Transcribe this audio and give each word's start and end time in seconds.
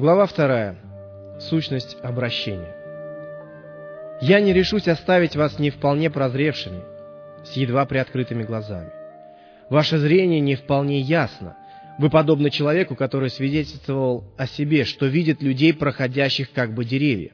Глава 0.00 0.24
вторая. 0.24 0.76
Сущность 1.40 1.98
обращения. 2.02 2.74
«Я 4.22 4.40
не 4.40 4.54
решусь 4.54 4.88
оставить 4.88 5.36
вас 5.36 5.58
не 5.58 5.68
вполне 5.68 6.08
прозревшими, 6.08 6.82
с 7.44 7.52
едва 7.52 7.84
приоткрытыми 7.84 8.44
глазами. 8.44 8.90
Ваше 9.68 9.98
зрение 9.98 10.40
не 10.40 10.54
вполне 10.54 11.00
ясно. 11.00 11.54
Вы 11.98 12.08
подобны 12.08 12.48
человеку, 12.48 12.96
который 12.96 13.28
свидетельствовал 13.28 14.24
о 14.38 14.46
себе, 14.46 14.86
что 14.86 15.04
видит 15.04 15.42
людей, 15.42 15.74
проходящих 15.74 16.50
как 16.50 16.72
бы 16.72 16.86
деревья. 16.86 17.32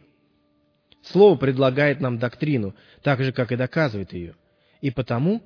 Слово 1.02 1.36
предлагает 1.36 2.00
нам 2.00 2.19
доктрину, 2.19 2.74
так 3.00 3.22
же, 3.22 3.30
как 3.30 3.52
и 3.52 3.56
доказывает 3.56 4.12
ее. 4.12 4.34
И 4.80 4.91
потому, 4.91 5.41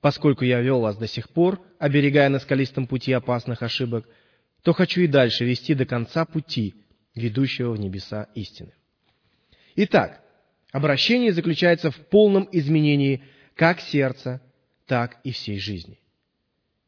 поскольку 0.00 0.44
я 0.44 0.60
вел 0.60 0.80
вас 0.80 0.96
до 0.96 1.06
сих 1.06 1.28
пор, 1.28 1.60
оберегая 1.78 2.30
на 2.30 2.40
скалистом 2.40 2.88
пути 2.88 3.12
опасных 3.12 3.62
ошибок, 3.62 4.08
то 4.64 4.72
хочу 4.72 5.02
и 5.02 5.06
дальше 5.06 5.44
вести 5.44 5.74
до 5.74 5.84
конца 5.84 6.24
пути, 6.24 6.74
ведущего 7.14 7.72
в 7.72 7.78
небеса 7.78 8.28
истины. 8.34 8.72
Итак, 9.76 10.22
обращение 10.72 11.32
заключается 11.32 11.90
в 11.90 11.96
полном 12.08 12.48
изменении 12.50 13.22
как 13.54 13.80
сердца, 13.80 14.40
так 14.86 15.20
и 15.22 15.32
всей 15.32 15.58
жизни. 15.58 16.00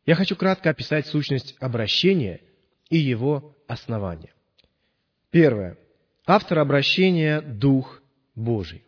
Я 0.06 0.14
хочу 0.14 0.36
кратко 0.36 0.70
описать 0.70 1.06
сущность 1.06 1.54
обращения 1.60 2.40
и 2.88 2.96
его 2.96 3.54
основания. 3.68 4.32
Первое. 5.30 5.76
Автор 6.24 6.60
обращения– 6.60 7.40
Дух 7.42 8.00
Божий. 8.34 8.84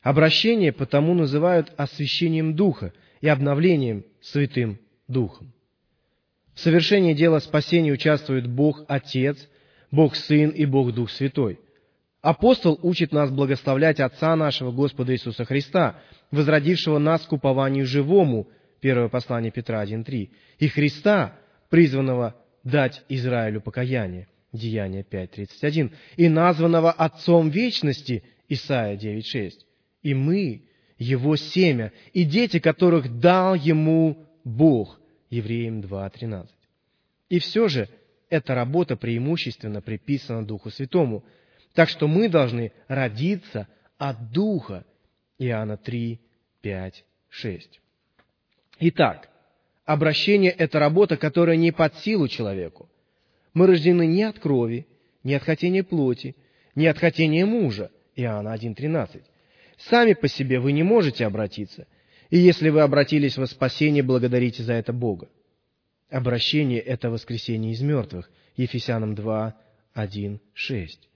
Обращение 0.00 0.72
потому 0.72 1.12
называют 1.12 1.74
освящением 1.76 2.56
Духа 2.56 2.94
и 3.20 3.28
обновлением 3.28 4.06
Святым 4.22 4.80
Духом. 5.08 5.52
В 6.56 6.60
совершении 6.60 7.12
дела 7.12 7.38
спасения 7.40 7.92
участвуют 7.92 8.46
Бог 8.46 8.82
Отец, 8.88 9.36
Бог 9.90 10.16
Сын 10.16 10.48
и 10.48 10.64
Бог 10.64 10.94
Дух 10.94 11.10
Святой. 11.10 11.60
Апостол 12.22 12.80
учит 12.82 13.12
нас 13.12 13.30
благословлять 13.30 14.00
Отца 14.00 14.34
нашего 14.36 14.72
Господа 14.72 15.12
Иисуса 15.12 15.44
Христа, 15.44 16.00
возродившего 16.30 16.98
нас 16.98 17.26
к 17.26 17.32
упованию 17.32 17.84
живому, 17.84 18.48
первое 18.80 19.10
послание 19.10 19.52
Петра 19.52 19.84
1.3, 19.84 20.30
и 20.58 20.68
Христа, 20.68 21.36
призванного 21.68 22.34
дать 22.64 23.04
Израилю 23.10 23.60
покаяние, 23.60 24.26
Деяние 24.50 25.04
5.31, 25.04 25.92
и 26.16 26.28
названного 26.30 26.90
Отцом 26.90 27.50
Вечности, 27.50 28.24
Исаия 28.48 28.96
9.6. 28.96 29.52
И 30.02 30.14
мы, 30.14 30.62
Его 30.96 31.36
семя, 31.36 31.92
и 32.14 32.24
дети, 32.24 32.60
которых 32.60 33.20
дал 33.20 33.54
Ему 33.54 34.26
Бог, 34.42 34.98
Евреям 35.30 35.80
2.13. 35.80 36.48
И 37.28 37.38
все 37.38 37.68
же 37.68 37.88
эта 38.28 38.54
работа 38.54 38.96
преимущественно 38.96 39.80
приписана 39.80 40.44
Духу 40.44 40.70
Святому, 40.70 41.24
так 41.74 41.88
что 41.88 42.08
мы 42.08 42.28
должны 42.28 42.72
родиться 42.88 43.68
от 43.98 44.32
Духа, 44.32 44.84
Иоанна 45.38 45.76
3, 45.76 46.18
5, 46.62 47.04
6. 47.28 47.80
Итак, 48.80 49.28
обращение– 49.84 50.50
это 50.58 50.78
работа, 50.78 51.16
которая 51.16 51.56
не 51.56 51.72
под 51.72 51.96
силу 51.96 52.28
человеку, 52.28 52.88
мы 53.54 53.66
рождены 53.66 54.06
не 54.06 54.22
от 54.22 54.38
крови, 54.38 54.86
не 55.22 55.34
от 55.34 55.42
хотения 55.42 55.82
плоти, 55.82 56.36
не 56.74 56.86
от 56.86 56.98
хотения 56.98 57.46
мужа. 57.46 57.90
Иоанна 58.14 58.54
1.13. 58.54 59.22
Сами 59.78 60.14
по 60.14 60.28
себе 60.28 60.60
вы 60.60 60.72
не 60.72 60.82
можете 60.82 61.26
обратиться. 61.26 61.86
И 62.30 62.38
если 62.38 62.70
вы 62.70 62.80
обратились 62.80 63.36
во 63.36 63.46
спасение, 63.46 64.02
благодарите 64.02 64.62
за 64.62 64.74
это 64.74 64.92
Бога. 64.92 65.28
Обращение– 66.10 66.80
это 66.80 67.10
воскресение 67.10 67.72
из 67.72 67.80
мертвых. 67.80 68.30
Ефесянам 68.56 69.14
2, 69.14 69.54
1, 69.94 70.40
6. 70.54 71.08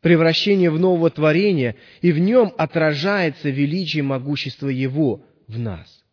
Превращение 0.00 0.70
в 0.70 0.78
нового 0.78 1.10
творения, 1.10 1.76
и 2.00 2.10
в 2.10 2.18
нем 2.18 2.54
отражается 2.56 3.50
величие 3.50 4.00
и 4.00 4.06
могущество 4.06 4.68
Его 4.68 5.24
в 5.46 5.58
нас. 5.58 6.04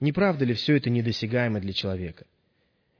Не 0.00 0.12
правда 0.12 0.44
ли 0.44 0.54
все 0.54 0.76
это 0.76 0.88
недосягаемо 0.88 1.60
для 1.60 1.72
человека? 1.72 2.26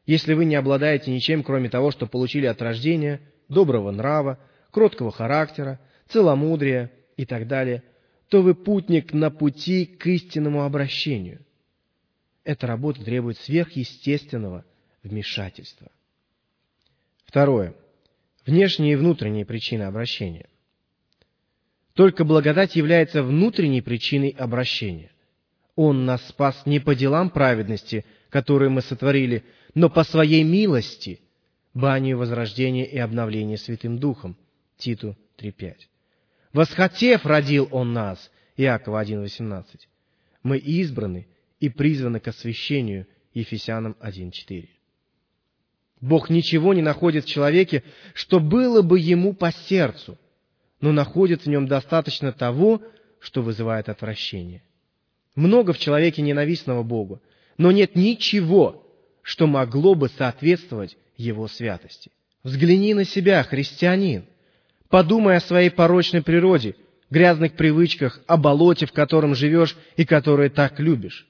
Если 0.07 0.35
вы 0.35 0.45
не 0.45 0.57
обладаете 0.57 1.11
ничем, 1.11 1.43
кроме 1.43 1.71
того, 1.71 1.91
что 1.93 2.07
получили 2.07 2.47
от 2.47 2.61
рождения, 2.61 3.21
доброго 3.49 3.91
нрава, 3.91 4.39
кроткого 4.71 5.11
характера, 5.11 5.81
целомудрия 6.09 6.91
и 7.17 7.25
так 7.25 7.47
далее, 7.47 7.83
то 8.31 8.43
вы 8.43 8.55
путник 8.55 9.13
на 9.13 9.29
пути 9.31 9.85
к 9.85 10.07
истинному 10.07 10.63
обращению. 10.63 11.45
Эта 12.45 12.69
работа 12.69 13.05
требует 13.05 13.37
сверхъестественного 13.39 14.65
вмешательства. 15.03 15.91
Второе. 17.27 17.75
Внешние 18.47 18.93
и 18.93 18.97
внутренние 18.97 19.45
причины 19.45 19.83
обращения. 19.83 20.49
Только 21.95 22.25
благодать 22.25 22.77
является 22.77 23.25
внутренней 23.25 23.83
причиной 23.83 24.31
обращения. 24.31 25.11
Он 25.75 26.07
нас 26.07 26.25
спас 26.29 26.63
не 26.67 26.79
по 26.79 26.95
делам 26.95 27.31
праведности, 27.31 28.05
которые 28.29 28.71
мы 28.71 28.81
сотворили, 28.81 29.43
но 29.75 29.91
по 29.91 30.05
своей 30.05 30.45
милости, 30.45 31.21
банию 31.75 32.17
возрождения 32.17 32.87
и 32.87 32.97
обновления 32.97 33.59
Святым 33.59 33.99
Духом. 33.99 34.37
Титу 34.77 35.17
3.5. 35.37 35.90
Восхотев 36.53 37.25
родил 37.27 37.69
Он 37.71 37.93
нас, 37.93 38.31
Иакова 38.57 39.03
1.18. 39.05 39.65
Мы 40.43 40.59
избраны 40.59 41.29
и 41.61 41.69
призваны 41.69 42.21
к 42.21 42.29
освящению, 42.29 43.07
Ефесянам 43.33 43.97
1.4. 44.01 44.69
Бог 46.01 46.31
ничего 46.31 46.75
не 46.75 46.83
находит 46.83 47.25
в 47.25 47.29
человеке, 47.29 47.85
что 48.15 48.41
было 48.41 48.83
бы 48.83 48.99
ему 48.99 49.35
по 49.35 49.53
сердцу, 49.53 50.19
но 50.81 50.93
находит 50.93 51.43
в 51.43 51.47
нем 51.47 51.69
достаточно 51.69 52.33
того, 52.33 52.83
что 53.21 53.43
вызывает 53.43 53.89
отвращение. 53.89 54.63
Много 55.35 55.73
в 55.73 55.79
человеке 55.79 56.23
ненавистного 56.23 56.83
Богу, 56.83 57.23
но 57.59 57.71
нет 57.71 57.95
ничего, 57.95 58.87
что 59.23 59.47
могло 59.47 59.95
бы 59.95 60.09
соответствовать 60.09 60.97
его 61.17 61.47
святости. 61.47 62.11
Взгляни 62.43 62.95
на 62.95 63.05
себя, 63.05 63.43
христианин. 63.43 64.25
Подумай 64.91 65.37
о 65.37 65.41
своей 65.41 65.71
порочной 65.71 66.21
природе, 66.21 66.75
грязных 67.11 67.55
привычках, 67.55 68.21
о 68.27 68.37
болоте, 68.37 68.87
в 68.87 68.93
котором 68.93 69.37
живешь 69.37 69.77
и 69.97 70.05
которое 70.05 70.51
так 70.51 70.81
любишь. 70.81 71.29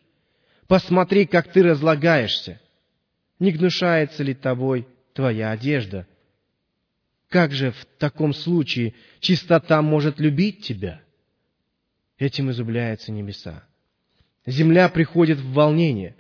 Посмотри, 0.66 1.26
как 1.26 1.52
ты 1.52 1.62
разлагаешься. 1.62 2.58
Не 3.38 3.52
гнушается 3.52 4.22
ли 4.22 4.34
тобой 4.34 4.88
твоя 5.12 5.50
одежда? 5.50 6.06
Как 7.28 7.52
же 7.52 7.72
в 7.72 7.84
таком 7.98 8.32
случае 8.32 8.94
чистота 9.20 9.82
может 9.82 10.18
любить 10.18 10.62
тебя? 10.62 11.02
Этим 12.18 12.50
изумляются 12.50 13.12
небеса. 13.12 13.62
Земля 14.46 14.88
приходит 14.88 15.38
в 15.38 15.52
волнение. 15.52 16.16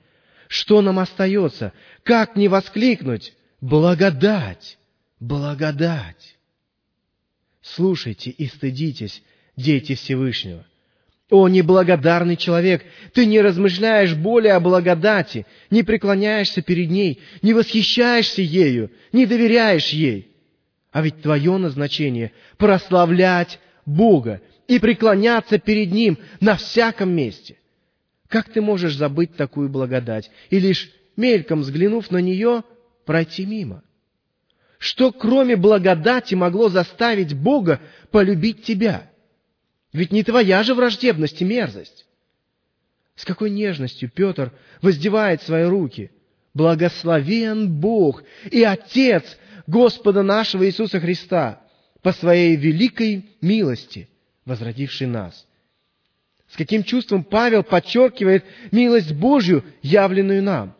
Что 0.46 0.82
нам 0.82 0.98
остается? 0.98 1.72
Как 2.02 2.36
не 2.36 2.48
воскликнуть? 2.48 3.34
Благодать! 3.60 4.78
Благодать! 5.20 6.36
Слушайте 7.62 8.30
и 8.30 8.46
стыдитесь, 8.46 9.22
дети 9.56 9.94
Всевышнего. 9.94 10.66
О, 11.30 11.48
неблагодарный 11.48 12.36
человек! 12.36 12.84
Ты 13.12 13.26
не 13.26 13.40
размышляешь 13.40 14.14
более 14.14 14.54
о 14.54 14.60
благодати, 14.60 15.46
не 15.70 15.82
преклоняешься 15.82 16.60
перед 16.60 16.90
ней, 16.90 17.20
не 17.42 17.54
восхищаешься 17.54 18.42
ею, 18.42 18.90
не 19.12 19.26
доверяешь 19.26 19.90
ей. 19.90 20.28
А 20.90 21.02
ведь 21.02 21.22
твое 21.22 21.56
назначение– 21.56 22.32
прославлять 22.58 23.60
Бога 23.86 24.40
и 24.66 24.80
преклоняться 24.80 25.58
перед 25.58 25.92
Ним 25.92 26.18
на 26.40 26.56
всяком 26.56 27.10
месте. 27.10 27.56
Как 28.28 28.48
ты 28.48 28.60
можешь 28.60 28.96
забыть 28.96 29.36
такую 29.36 29.68
благодать 29.68 30.30
и 30.50 30.58
лишь 30.58 30.90
мельком 31.16 31.60
взглянув 31.60 32.10
на 32.10 32.18
нее, 32.18 32.64
пройти 33.04 33.46
мимо? 33.46 33.84
Что 34.80 35.12
кроме 35.12 35.56
благодати 35.56 36.34
могло 36.34 36.70
заставить 36.70 37.34
Бога 37.34 37.80
полюбить 38.10 38.64
тебя? 38.64 39.10
Ведь 39.92 40.10
не 40.10 40.24
твоя 40.24 40.62
же 40.62 40.74
враждебность 40.74 41.42
и 41.42 41.44
мерзость. 41.44 42.06
С 43.14 43.26
какой 43.26 43.50
нежностью 43.50 44.10
Петр 44.10 44.52
воздевает 44.80 45.42
свои 45.42 45.64
руки. 45.64 46.10
Благословен 46.54 47.70
Бог 47.78 48.24
и 48.50 48.64
Отец 48.64 49.38
Господа 49.66 50.22
нашего 50.22 50.66
Иисуса 50.66 50.98
Христа 50.98 51.60
по 52.00 52.12
своей 52.12 52.56
великой 52.56 53.26
милости, 53.42 54.08
возродивший 54.46 55.06
нас 55.06 55.46
с 56.50 56.56
каким 56.56 56.82
чувством 56.82 57.22
Павел 57.22 57.62
подчеркивает 57.62 58.44
милость 58.72 59.12
Божью, 59.12 59.64
явленную 59.82 60.42
нам. 60.42 60.74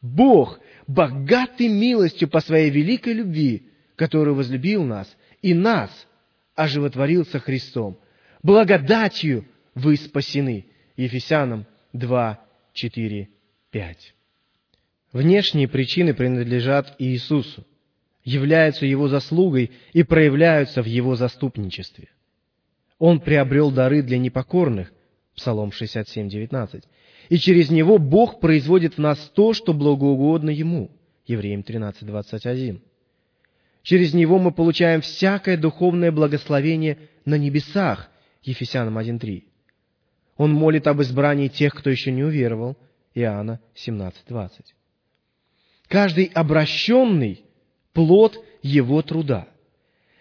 Бог, 0.00 0.58
богатый 0.90 1.68
милостью 1.68 2.28
по 2.28 2.40
своей 2.40 2.70
великой 2.70 3.12
любви, 3.12 3.68
который 3.94 4.34
возлюбил 4.34 4.82
нас 4.82 5.16
и 5.40 5.54
нас 5.54 5.90
оживотворился 6.56 7.38
Христом. 7.38 7.98
Благодатью 8.42 9.46
вы 9.74 9.96
спасены. 9.96 10.66
Ефесянам 10.96 11.64
2, 11.92 12.40
4, 12.72 13.28
5. 13.70 14.14
Внешние 15.12 15.68
причины 15.68 16.12
принадлежат 16.12 16.96
Иисусу. 16.98 17.64
являются 18.24 18.84
Его 18.84 19.08
заслугой 19.08 19.70
и 19.92 20.02
проявляются 20.02 20.82
в 20.82 20.86
Его 20.86 21.14
заступничестве. 21.14 22.08
Он 22.98 23.20
приобрел 23.20 23.70
дары 23.70 24.02
для 24.02 24.18
непокорных, 24.18 24.92
Псалом 25.34 25.72
67, 25.72 26.28
19, 26.28 26.84
и 27.30 27.38
через 27.38 27.70
Него 27.70 27.98
Бог 27.98 28.40
производит 28.40 28.96
в 28.96 28.98
нас 28.98 29.18
то, 29.34 29.54
что 29.54 29.72
благоугодно 29.72 30.50
Ему, 30.50 30.90
Евреям 31.26 31.62
13, 31.62 32.04
21. 32.04 32.82
Через 33.82 34.12
Него 34.12 34.38
мы 34.38 34.50
получаем 34.50 35.00
всякое 35.00 35.56
духовное 35.56 36.10
благословение 36.10 36.98
на 37.24 37.36
небесах, 37.36 38.10
Ефесянам 38.42 38.98
1.3. 38.98 39.44
Он 40.38 40.52
молит 40.52 40.88
об 40.88 41.00
избрании 41.02 41.46
тех, 41.46 41.72
кто 41.72 41.88
еще 41.88 42.10
не 42.10 42.24
уверовал, 42.24 42.76
Иоанна 43.14 43.60
17.20. 43.76 44.50
Каждый 45.86 46.24
обращенный– 46.34 47.44
плод 47.92 48.44
его 48.62 49.02
труда. 49.02 49.48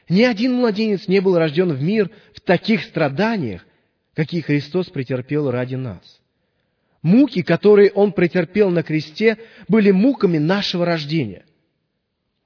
Ни 0.09 0.21
один 0.23 0.53
младенец 0.53 1.07
не 1.07 1.21
был 1.21 1.37
рожден 1.37 1.73
в 1.73 1.81
мир 1.81 2.11
в 2.33 2.41
таких 2.41 2.83
страданиях, 2.83 3.65
какие 4.13 4.41
Христос 4.41 4.89
претерпел 4.89 5.49
ради 5.49 5.75
нас. 5.75 6.18
Муки, 7.01 7.41
которые 7.41 7.91
Он 7.91 8.11
претерпел 8.11 8.69
на 8.69 8.83
кресте, 8.83 9.37
были 9.67 9.91
муками 9.91 10.37
нашего 10.37 10.85
рождения. 10.85 11.45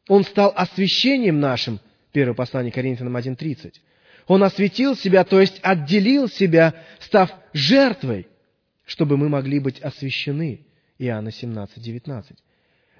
Он 0.08 0.24
стал 0.24 0.54
освящением 0.56 1.40
нашим, 1.40 1.80
первое 2.12 2.36
послание 2.36 2.72
Коринфянам 2.72 3.18
1.30. 3.18 3.74
Он 4.28 4.44
осветил 4.44 4.96
себя, 4.96 5.24
то 5.24 5.42
есть 5.42 5.60
отделил 5.64 6.28
себя, 6.28 6.76
став 7.00 7.32
жертвой, 7.54 8.28
чтобы 8.86 9.18
мы 9.18 9.30
могли 9.30 9.60
быть 9.60 9.80
освящены. 9.80 10.66
Иоанна 11.00 11.30
17.19. 11.30 12.36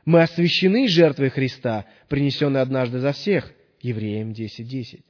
Мы 0.06 0.22
освящены 0.22 0.88
жертвой 0.88 1.30
Христа, 1.30 1.86
принесенной 2.10 2.62
однажды 2.62 3.00
за 3.00 3.14
всех. 3.14 3.54
Евреям 3.82 4.32
10.10. 4.32 4.64
10. 4.64 5.06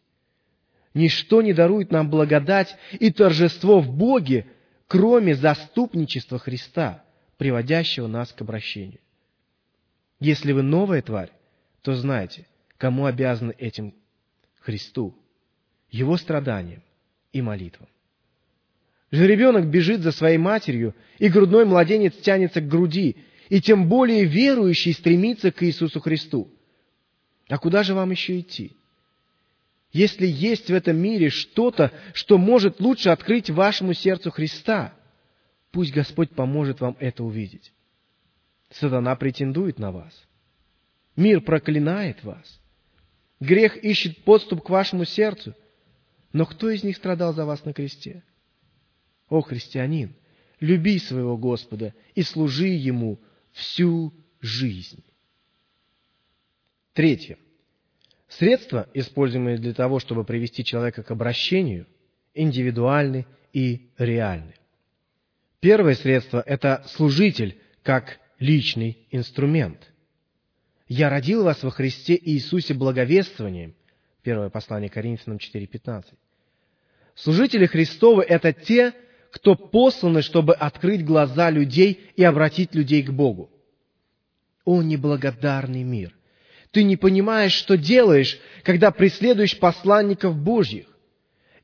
Ничто 0.93 1.41
не 1.41 1.53
дарует 1.53 1.91
нам 1.91 2.09
благодать 2.09 2.75
и 2.99 3.11
торжество 3.11 3.79
в 3.79 3.95
Боге, 3.95 4.45
кроме 4.87 5.35
заступничества 5.35 6.39
Христа, 6.39 7.03
приводящего 7.37 8.07
нас 8.07 8.31
к 8.31 8.41
обращению. 8.41 8.99
Если 10.19 10.51
вы 10.51 10.61
новая 10.61 11.01
тварь, 11.01 11.31
то 11.81 11.95
знайте, 11.95 12.47
кому 12.77 13.05
обязаны 13.05 13.53
этим 13.57 13.93
Христу, 14.59 15.17
Его 15.89 16.17
страданиям 16.17 16.81
и 17.33 17.41
молитвам. 17.41 17.89
Жеребенок 19.11 19.67
бежит 19.67 20.01
за 20.01 20.11
своей 20.11 20.37
матерью, 20.37 20.95
и 21.19 21.29
грудной 21.29 21.65
младенец 21.65 22.15
тянется 22.15 22.61
к 22.61 22.67
груди, 22.67 23.17
и 23.49 23.61
тем 23.61 23.87
более 23.87 24.25
верующий 24.25 24.93
стремится 24.93 25.51
к 25.51 25.61
Иисусу 25.63 25.99
Христу. 25.99 26.51
А 27.47 27.57
куда 27.57 27.83
же 27.83 27.93
вам 27.93 28.11
еще 28.11 28.39
идти? 28.39 28.75
Если 29.93 30.25
есть 30.25 30.71
в 30.71 30.73
этом 30.73 30.97
мире 30.97 31.29
что-то, 31.29 31.93
что 32.13 32.39
может 32.39 32.79
лучше 32.79 33.09
открыть 33.09 33.51
вашему 33.51 33.93
сердцу 33.93 34.31
Христа, 34.31 34.95
пусть 35.71 35.93
Господь 35.93 36.31
поможет 36.31 36.81
вам 36.81 36.97
это 36.99 37.23
увидеть. 37.23 37.71
Сатана 38.71 39.15
претендует 39.15 39.77
на 39.77 39.91
вас. 39.91 40.27
Мир 41.15 41.41
проклинает 41.41 42.23
вас. 42.23 42.59
Грех 43.39 43.77
ищет 43.77 44.23
подступ 44.23 44.63
к 44.63 44.69
вашему 44.71 45.05
сердцу. 45.05 45.53
Но 46.31 46.47
кто 46.47 46.71
из 46.71 46.83
них 46.83 46.97
страдал 46.97 47.33
за 47.35 47.45
вас 47.45 47.63
на 47.63 47.71
кресте? 47.71 48.23
О, 49.29 49.41
христианин, 49.41 50.15
люби 50.59 50.97
своего 50.97 51.37
Господа 51.37 51.93
и 52.15 52.23
служи 52.23 52.69
Ему 52.69 53.19
всю 53.51 54.11
жизнь. 54.41 55.03
Третье. 56.93 57.37
Средства, 58.37 58.87
используемые 58.93 59.57
для 59.57 59.73
того, 59.73 59.99
чтобы 59.99 60.23
привести 60.23 60.63
человека 60.63 61.03
к 61.03 61.11
обращению, 61.11 61.87
индивидуальны 62.33 63.25
и 63.51 63.89
реальны. 63.97 64.55
Первое 65.59 65.93
средство– 65.93 66.41
это 66.45 66.83
служитель 66.87 67.57
как 67.83 68.19
личный 68.39 69.07
инструмент. 69.11 69.91
«Я 70.87 71.09
родил 71.09 71.43
вас 71.43 71.63
во 71.63 71.69
Христе 71.71 72.19
Иисусе 72.21 72.73
благовествованием» 72.73 73.75
Первое 74.23 74.49
послание 74.49 74.89
Коринфянам 74.89 75.37
4.15. 75.37 76.05
Служители 77.13 77.65
Христовы– 77.65 78.23
это 78.27 78.53
те, 78.53 78.93
кто 79.31 79.55
посланы, 79.55 80.21
чтобы 80.21 80.53
открыть 80.53 81.05
глаза 81.05 81.49
людей 81.49 82.09
и 82.15 82.23
обратить 82.23 82.73
людей 82.73 83.03
к 83.03 83.11
Богу. 83.11 83.51
О, 84.63 84.81
неблагодарный 84.81 85.83
мир! 85.83 86.15
Ты 86.73 86.83
не 86.83 86.97
понимаешь, 86.97 87.53
что 87.53 87.77
делаешь, 87.77 88.39
когда 88.63 88.89
преследуешь 88.89 89.59
посланников 89.59 90.35
Божьих. 90.35 90.87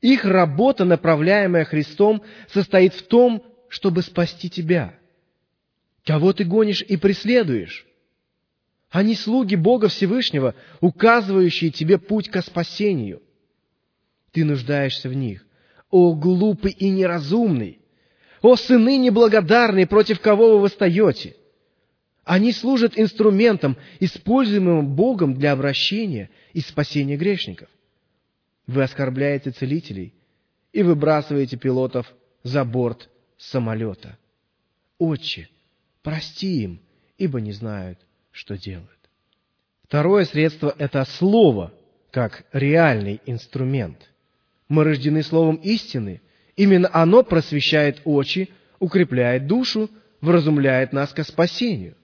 Их 0.00 0.24
работа, 0.24 0.84
направляемая 0.84 1.64
Христом, 1.64 2.22
состоит 2.48 2.94
в 2.94 3.02
том, 3.02 3.44
чтобы 3.68 4.02
спасти 4.02 4.48
тебя. 4.48 4.94
Кого 6.06 6.32
ты 6.32 6.44
гонишь 6.44 6.82
и 6.82 6.96
преследуешь? 6.96 7.86
Они 8.88 9.16
слуги 9.16 9.56
Бога 9.56 9.88
Всевышнего, 9.88 10.54
указывающие 10.80 11.72
тебе 11.72 11.98
путь 11.98 12.28
к 12.28 12.40
спасению. 12.40 13.20
Ты 14.30 14.44
нуждаешься 14.44 15.08
в 15.08 15.14
них. 15.14 15.44
О, 15.90 16.14
глупый 16.14 16.70
и 16.70 16.88
неразумный! 16.88 17.80
О, 18.42 18.54
сыны 18.54 18.96
неблагодарные, 18.96 19.88
против 19.88 20.20
кого 20.20 20.52
вы 20.52 20.60
восстаете! 20.60 21.34
Они 22.24 22.52
служат 22.52 22.98
инструментом, 22.98 23.76
используемым 23.98 24.94
Богом 24.94 25.34
для 25.34 25.52
обращения 25.52 26.30
и 26.52 26.60
спасения 26.60 27.16
грешников. 27.16 27.68
Вы 28.66 28.82
оскорбляете 28.82 29.50
целителей 29.50 30.14
и 30.72 30.82
выбрасываете 30.82 31.56
пилотов 31.56 32.12
за 32.42 32.64
борт 32.64 33.08
самолета. 33.36 34.16
Отче, 34.98 35.48
прости 36.02 36.62
им, 36.62 36.80
ибо 37.18 37.40
не 37.40 37.52
знают, 37.52 37.98
что 38.30 38.56
делают. 38.56 38.90
Второе 39.84 40.24
средство– 40.24 40.74
это 40.78 41.04
Слово, 41.04 41.72
как 42.10 42.44
реальный 42.52 43.20
инструмент– 43.26 44.10
мы 44.70 44.84
рождены 44.84 45.22
словом 45.24 45.56
истины. 45.56 46.22
Именно 46.56 46.88
оно 46.92 47.24
просвещает 47.24 48.00
очи, 48.04 48.48
укрепляет 48.78 49.46
душу, 49.46 49.90
вразумляет 50.20 50.92
нас 50.92 51.12
ко 51.12 51.24
спасению. 51.24 51.96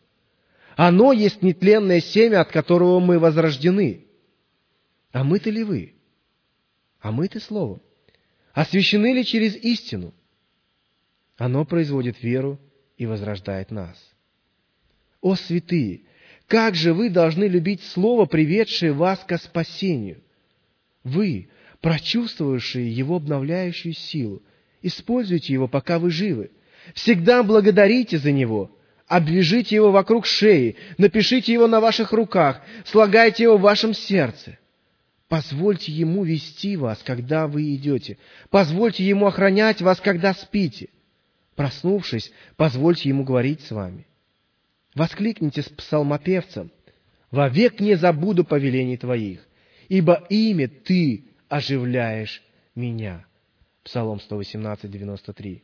Оно 0.77 1.13
есть 1.13 1.41
нетленное 1.41 2.01
семя, 2.01 2.43
от 2.43 2.53
которого 2.53 3.01
мы 3.01 3.19
возрождены. 3.19 4.05
А 5.11 5.25
мы-то 5.25 5.49
ли 5.49 5.65
вы? 5.65 5.95
А 7.01 7.11
мы-то 7.11 7.41
словом. 7.41 7.81
Освящены 8.53 9.15
ли 9.15 9.25
через 9.25 9.57
истину? 9.57 10.13
Оно 11.39 11.65
производит 11.65 12.23
веру 12.23 12.61
и 12.99 13.07
возрождает 13.07 13.71
нас. 13.71 13.99
О, 15.23 15.35
святые! 15.35 16.03
Как 16.47 16.75
же 16.75 16.93
вы 16.93 17.11
должны 17.11 17.45
любить 17.45 17.83
Слово, 17.83 18.27
приведшее 18.27 18.93
вас 18.93 19.19
ко 19.25 19.39
спасению? 19.39 20.23
Вы, 21.03 21.49
прочувствовавшие 21.81 22.95
его 22.95 23.17
обновляющую 23.17 23.95
силу. 23.95 24.43
Используйте 24.83 25.55
его, 25.55 25.69
пока 25.69 25.99
вы 25.99 26.11
живы. 26.11 26.51
Всегда 26.95 27.43
благодарите 27.43 28.19
за 28.19 28.31
него. 28.31 28.76
Обвяжите 29.07 29.77
его 29.77 29.93
вокруг 29.93 30.27
шеи, 30.27 30.77
напишите 30.99 31.53
его 31.53 31.69
на 31.69 31.81
ваших 31.81 32.13
руках, 32.13 32.61
слагайте 32.85 33.45
его 33.45 33.57
в 33.57 33.63
вашем 33.63 33.95
сердце. 33.95 34.59
Позвольте 35.29 35.93
ему 35.93 36.25
вести 36.25 36.77
вас, 36.77 37.03
когда 37.05 37.47
вы 37.47 37.75
идете. 37.75 38.19
Позвольте 38.51 39.05
ему 39.05 39.27
охранять 39.27 39.81
вас, 39.81 40.01
когда 40.01 40.35
спите. 40.35 40.89
Проснувшись, 41.55 42.33
позвольте 42.57 43.09
ему 43.09 43.25
говорить 43.25 43.61
с 43.63 43.71
вами. 43.71 44.07
Воскликните 44.95 45.63
с 45.63 45.69
псалмопевцем. 45.69 46.71
«Вовек 47.31 47.81
не 47.81 47.97
забуду 47.97 48.45
повелений 48.45 48.97
твоих, 48.97 49.47
ибо 49.89 50.25
имя 50.31 50.69
ты 50.69 51.25
оживляешь 51.49 52.43
меня. 52.75 53.27
Псалом 53.83 54.21
118, 54.21 54.91
93. 54.91 55.63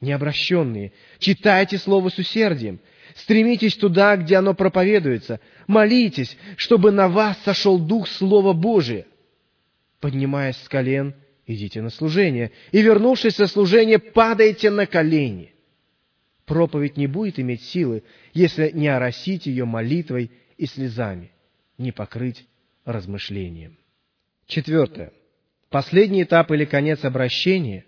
Необращенные, 0.00 0.92
читайте 1.18 1.76
Слово 1.76 2.08
с 2.08 2.18
усердием, 2.18 2.78
стремитесь 3.16 3.76
туда, 3.76 4.16
где 4.16 4.36
оно 4.36 4.54
проповедуется, 4.54 5.40
молитесь, 5.66 6.36
чтобы 6.56 6.92
на 6.92 7.08
вас 7.08 7.36
сошел 7.42 7.78
Дух 7.78 8.06
Слова 8.06 8.52
Божия. 8.52 9.06
Поднимаясь 9.98 10.56
с 10.56 10.68
колен, 10.68 11.14
идите 11.46 11.82
на 11.82 11.90
служение, 11.90 12.52
и, 12.70 12.80
вернувшись 12.80 13.34
со 13.34 13.48
служения, 13.48 13.98
падайте 13.98 14.70
на 14.70 14.86
колени. 14.86 15.52
Проповедь 16.44 16.96
не 16.96 17.08
будет 17.08 17.40
иметь 17.40 17.62
силы, 17.62 18.04
если 18.32 18.70
не 18.70 18.86
оросить 18.86 19.46
ее 19.46 19.64
молитвой 19.64 20.30
и 20.56 20.66
слезами, 20.66 21.32
не 21.76 21.90
покрыть 21.90 22.46
размышлением. 22.84 23.76
Четвертое. 24.46 25.12
Последний 25.70 26.22
этап 26.22 26.52
или 26.52 26.64
конец 26.64 27.04
обращения 27.04 27.84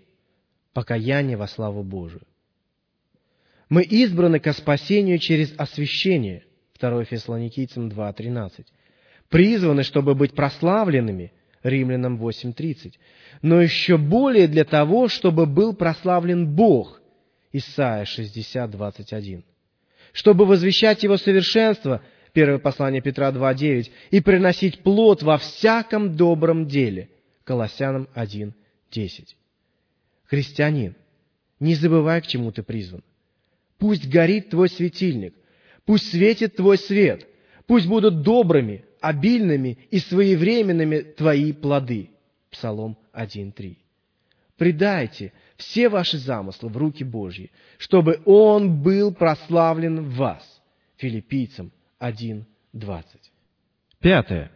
покаяние 0.73 1.37
во 1.37 1.47
славу 1.47 1.83
Божию. 1.83 2.21
Мы 3.69 3.83
избраны 3.83 4.39
ко 4.39 4.53
спасению 4.53 5.17
через 5.19 5.53
освящение. 5.57 6.43
2 6.79 7.05
Фессалоникийцам 7.05 7.89
2.13. 7.89 8.65
призваны, 9.29 9.83
чтобы 9.83 10.15
быть 10.15 10.33
прославленными, 10.33 11.31
Римлянам 11.63 12.17
8.30, 12.17 12.93
но 13.43 13.61
еще 13.61 13.97
более 13.97 14.47
для 14.47 14.65
того, 14.65 15.07
чтобы 15.07 15.45
был 15.45 15.73
прославлен 15.75 16.47
Бог, 16.47 17.01
Исайя 17.53 18.03
60.21, 18.03 19.43
чтобы 20.11 20.45
возвещать 20.45 21.03
Его 21.03 21.17
совершенство, 21.17 22.01
Первое 22.33 22.59
послание 22.59 23.01
Петра 23.01 23.29
2.9, 23.31 23.91
и 24.09 24.21
приносить 24.21 24.79
плод 24.83 25.21
во 25.21 25.37
всяком 25.37 26.15
добром 26.15 26.65
деле, 26.67 27.09
Колоссянам 27.43 28.07
1.10. 28.15 29.35
Христианин, 30.31 30.95
не 31.59 31.75
забывай, 31.75 32.21
к 32.21 32.27
чему 32.27 32.53
ты 32.53 32.63
призван. 32.63 33.03
Пусть 33.77 34.07
горит 34.07 34.49
твой 34.49 34.69
светильник, 34.69 35.35
пусть 35.83 36.09
светит 36.09 36.55
твой 36.55 36.77
свет, 36.77 37.27
пусть 37.67 37.85
будут 37.85 38.21
добрыми, 38.21 38.85
обильными 39.01 39.77
и 39.91 39.99
своевременными 39.99 41.01
твои 41.01 41.51
плоды. 41.51 42.11
Псалом 42.49 42.97
1.3. 43.13 43.75
Предайте 44.55 45.33
все 45.57 45.89
ваши 45.89 46.17
замыслы 46.17 46.69
в 46.69 46.77
руки 46.77 47.03
Божьи, 47.03 47.51
чтобы 47.77 48.21
Он 48.23 48.81
был 48.81 49.13
прославлен 49.13 50.01
в 50.01 50.15
вас. 50.15 50.61
Филиппийцам 50.95 51.73
1.20. 51.99 53.03
Пятое. 53.99 54.49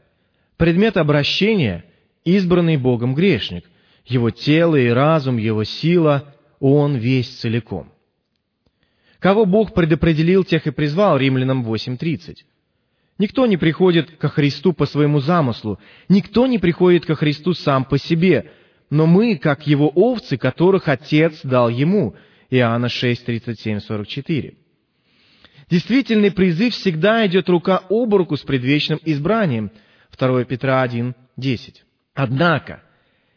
Предмет 0.56 0.96
обращения– 0.96 1.84
избранный 2.24 2.78
Богом 2.78 3.14
грешник. 3.14 3.66
Его 4.06 4.30
тело 4.30 4.76
и 4.76 4.88
разум, 4.90 5.38
его 5.38 5.64
сила– 5.64 6.32
он 6.60 6.96
весь 6.96 7.30
целиком. 7.30 7.92
Кого 9.20 9.46
Бог 9.46 9.74
предопределил, 9.74 10.44
тех 10.44 10.68
и 10.68 10.72
призвал, 10.72 11.18
римлянам 11.18 11.64
8.30. 11.64 12.38
Никто 13.18 13.46
не 13.46 13.58
приходит 13.58 14.18
ко 14.18 14.28
Христу 14.30 14.74
по 14.74 14.86
своему 14.86 15.20
замыслу, 15.20 15.80
никто 16.10 16.48
не 16.48 16.60
приходит 16.60 17.06
ко 17.06 17.16
Христу 17.16 17.54
сам 17.54 17.86
по 17.86 17.98
себе, 17.98 18.52
но 18.90 19.06
мы, 19.06 19.38
как 19.38 19.68
Его 19.68 19.90
овцы, 19.90 20.38
которых 20.38 20.88
Отец 20.88 21.42
дал 21.44 21.70
Ему. 21.70 22.16
Иоанна 22.50 22.90
6, 22.90 23.26
37, 23.26 23.80
44. 23.80 24.56
Действительный 25.70 26.32
призыв 26.32 26.74
всегда 26.74 27.26
идет 27.26 27.50
рука 27.50 27.82
об 27.90 28.14
руку 28.14 28.38
с 28.38 28.42
предвечным 28.42 29.00
избранием. 29.04 29.72
2 30.18 30.44
Петра 30.44 30.82
1, 30.84 31.16
10. 31.38 31.84
Однако, 32.14 32.84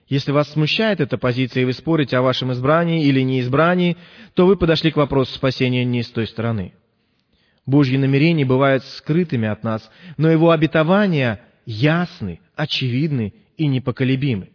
если 0.08 0.32
вас 0.32 0.50
смущает 0.52 1.00
эта 1.00 1.18
позиция, 1.18 1.62
и 1.62 1.66
вы 1.66 1.74
спорите 1.74 2.16
о 2.16 2.22
вашем 2.22 2.52
избрании 2.52 3.04
или 3.04 3.20
неизбрании, 3.20 3.96
то 4.34 4.46
вы 4.46 4.56
подошли 4.56 4.90
к 4.90 4.96
вопросу 4.96 5.34
спасения 5.34 5.84
не 5.84 6.02
с 6.02 6.10
той 6.10 6.26
стороны. 6.26 6.72
Божьи 7.66 7.98
намерения 7.98 8.46
бывают 8.46 8.84
скрытыми 8.84 9.46
от 9.46 9.62
нас, 9.62 9.90
но 10.16 10.30
Его 10.30 10.50
обетования 10.50 11.42
ясны, 11.66 12.40
очевидны 12.56 13.34
и 13.58 13.66
непоколебимы. 13.66 14.48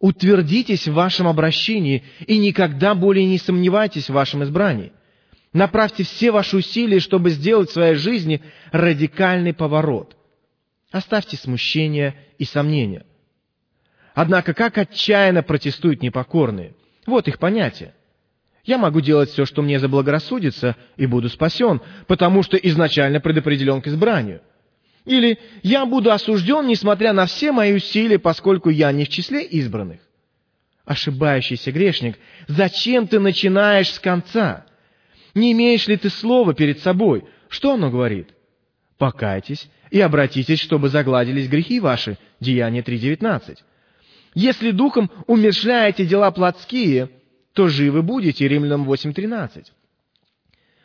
Утвердитесь 0.00 0.88
в 0.88 0.94
вашем 0.94 1.28
обращении 1.28 2.02
и 2.26 2.38
никогда 2.38 2.94
более 2.94 3.26
не 3.26 3.38
сомневайтесь 3.38 4.08
в 4.08 4.14
вашем 4.14 4.42
избрании. 4.42 4.92
Направьте 5.52 6.02
все 6.02 6.32
ваши 6.32 6.56
усилия, 6.56 6.98
чтобы 6.98 7.28
сделать 7.30 7.68
в 7.68 7.74
своей 7.74 7.96
жизни 7.96 8.40
радикальный 8.72 9.52
поворот. 9.52 10.16
Оставьте 10.90 11.36
смущение 11.36 12.14
и 12.38 12.44
сомнения. 12.44 13.04
Однако, 14.14 14.54
как 14.54 14.78
отчаянно 14.78 15.42
протестуют 15.42 16.02
непокорные. 16.02 16.74
Вот 17.06 17.28
их 17.28 17.38
понятие. 17.38 17.94
Я 18.64 18.78
могу 18.78 19.00
делать 19.00 19.30
все, 19.30 19.44
что 19.44 19.62
мне 19.62 19.80
заблагорассудится, 19.80 20.76
и 20.96 21.06
буду 21.06 21.28
спасен, 21.28 21.80
потому 22.06 22.42
что 22.42 22.56
изначально 22.56 23.20
предопределен 23.20 23.80
к 23.82 23.88
избранию. 23.88 24.40
Или 25.04 25.38
я 25.64 25.84
буду 25.84 26.12
осужден, 26.12 26.68
несмотря 26.68 27.12
на 27.12 27.26
все 27.26 27.50
мои 27.50 27.72
усилия, 27.72 28.20
поскольку 28.20 28.70
я 28.70 28.92
не 28.92 29.04
в 29.04 29.08
числе 29.08 29.42
избранных. 29.44 30.00
Ошибающийся 30.84 31.72
грешник, 31.72 32.18
зачем 32.46 33.08
ты 33.08 33.18
начинаешь 33.18 33.90
с 33.90 33.98
конца? 33.98 34.64
Не 35.34 35.52
имеешь 35.52 35.88
ли 35.88 35.96
ты 35.96 36.08
слова 36.08 36.54
перед 36.54 36.80
собой? 36.80 37.24
Что 37.48 37.74
оно 37.74 37.90
говорит? 37.90 38.28
Покайтесь 38.96 39.68
и 39.90 40.00
обратитесь, 40.00 40.60
чтобы 40.60 40.88
загладились 40.88 41.48
грехи 41.48 41.80
ваши. 41.80 42.16
Деяние 42.38 42.82
3.19. 42.82 43.58
Если 44.34 44.70
духом 44.70 45.10
умершляете 45.26 46.06
дела 46.06 46.30
плотские, 46.30 47.10
то 47.52 47.68
живы 47.68 48.02
будете. 48.02 48.48
Римлянам 48.48 48.90
8.13. 48.90 49.66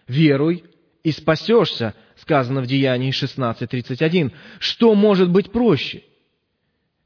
Веруй 0.07 0.63
и 1.03 1.11
спасешься, 1.11 1.93
сказано 2.17 2.61
в 2.61 2.67
Деянии 2.67 3.11
16.31. 3.11 4.31
Что 4.59 4.93
может 4.95 5.31
быть 5.31 5.51
проще? 5.51 6.03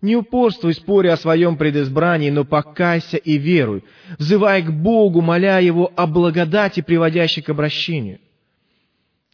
Не 0.01 0.15
упорствуй, 0.15 0.73
споря 0.73 1.13
о 1.13 1.17
своем 1.17 1.57
предизбрании, 1.57 2.31
но 2.31 2.43
покайся 2.43 3.17
и 3.17 3.37
веруй, 3.37 3.83
взывай 4.17 4.63
к 4.63 4.71
Богу, 4.71 5.21
моля 5.21 5.59
Его 5.59 5.91
о 5.95 6.07
благодати, 6.07 6.81
приводящей 6.81 7.43
к 7.43 7.49
обращению. 7.49 8.19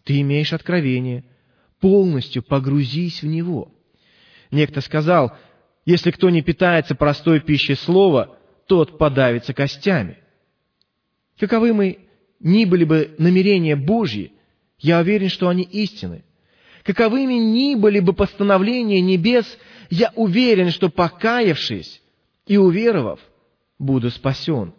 Ты 0.04 0.20
имеешь 0.20 0.52
откровение, 0.52 1.24
полностью 1.80 2.44
погрузись 2.44 3.22
в 3.22 3.28
него. 3.28 3.72
Некто 4.52 4.82
сказал, 4.82 5.38
если 5.88 6.12
кто 6.12 6.30
не 6.30 6.42
питается 6.42 6.96
простой 6.96 7.40
пищей 7.40 7.76
слова, 7.76 8.38
тот 8.68 8.98
подавится 8.98 9.54
костями. 9.54 10.18
Каковы 11.40 11.74
мы 11.74 12.00
ни 12.42 12.66
были 12.66 12.84
бы 12.84 13.16
намерения 13.18 13.78
Божьи, 13.78 14.34
я 14.80 15.00
уверен, 15.00 15.30
что 15.30 15.48
они 15.48 15.64
истины. 15.64 16.26
Каковыми 16.84 17.36
ни 17.36 17.76
были 17.76 18.02
бы 18.02 18.12
постановления 18.12 19.00
небес, 19.00 19.46
я 19.90 20.12
уверен, 20.18 20.72
что 20.72 20.90
покаявшись 20.90 22.02
и 22.46 22.58
уверовав, 22.58 23.22
буду 23.80 24.12
спасен. 24.12 24.74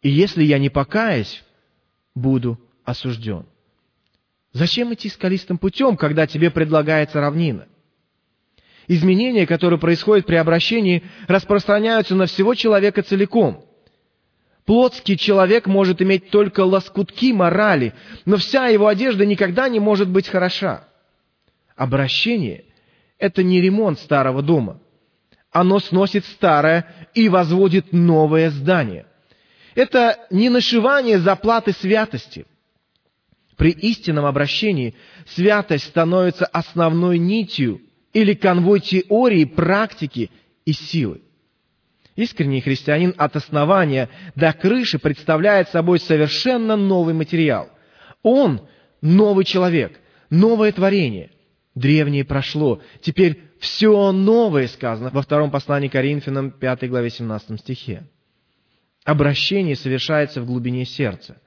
И 0.00 0.08
если 0.08 0.44
я 0.44 0.58
не 0.58 0.70
покаюсь, 0.70 1.44
буду 2.14 2.58
осужден. 2.84 3.44
Зачем 4.54 4.94
идти 4.94 5.10
скалистым 5.10 5.58
путем, 5.58 5.98
когда 5.98 6.26
тебе 6.26 6.50
предлагается 6.50 7.20
равнина? 7.20 7.68
Изменения, 8.88 9.46
которые 9.46 9.78
происходят 9.78 10.26
при 10.26 10.36
обращении, 10.36 11.04
распространяются 11.28 12.14
на 12.14 12.26
всего 12.26 12.54
человека 12.54 13.02
целиком. 13.02 13.64
Плотский 14.64 15.16
человек 15.16 15.66
может 15.66 16.00
иметь 16.02 16.30
только 16.30 16.60
лоскутки 16.60 17.32
морали, 17.32 17.94
но 18.24 18.36
вся 18.36 18.68
его 18.68 18.86
одежда 18.86 19.26
никогда 19.26 19.68
не 19.68 19.80
может 19.80 20.08
быть 20.08 20.28
хороша. 20.28 20.84
Обращение– 21.76 22.64
это 23.18 23.42
не 23.42 23.60
ремонт 23.60 23.98
старого 23.98 24.42
дома. 24.42 24.80
Оно 25.50 25.80
сносит 25.80 26.24
старое 26.24 26.86
и 27.14 27.28
возводит 27.28 27.92
новое 27.92 28.50
здание. 28.50 29.06
Это 29.74 30.18
не 30.30 30.48
нашивание 30.48 31.18
заплаты 31.18 31.72
святости. 31.72 32.46
При 33.56 33.70
истинном 33.70 34.24
обращении 34.24 34.94
святость 35.26 35.84
становится 35.84 36.46
основной 36.46 37.18
нитью 37.18 37.80
или 38.12 38.34
конвой 38.34 38.80
теории, 38.80 39.44
практики 39.44 40.30
и 40.64 40.72
силы. 40.72 41.22
Искренний 42.14 42.60
христианин 42.60 43.14
от 43.16 43.36
основания 43.36 44.10
до 44.34 44.52
крыши 44.52 44.98
представляет 44.98 45.68
собой 45.70 45.98
совершенно 45.98 46.76
новый 46.76 47.14
материал. 47.14 47.70
Он– 48.22 48.68
новый 49.00 49.44
человек, 49.44 49.98
новое 50.28 50.72
творение. 50.72 51.30
Древнее 51.74 52.24
прошло, 52.24 52.82
теперь 53.00 53.44
все 53.58 54.12
новое 54.12 54.68
сказано 54.68 55.10
во 55.10 55.22
втором 55.22 55.50
послании 55.50 55.88
Коринфянам, 55.88 56.50
5 56.50 56.88
главе 56.90 57.08
17 57.08 57.58
стихе. 57.60 58.06
Обращение 59.04 59.74
совершается 59.74 60.42
в 60.42 60.46
глубине 60.46 60.84
сердца. 60.84 61.40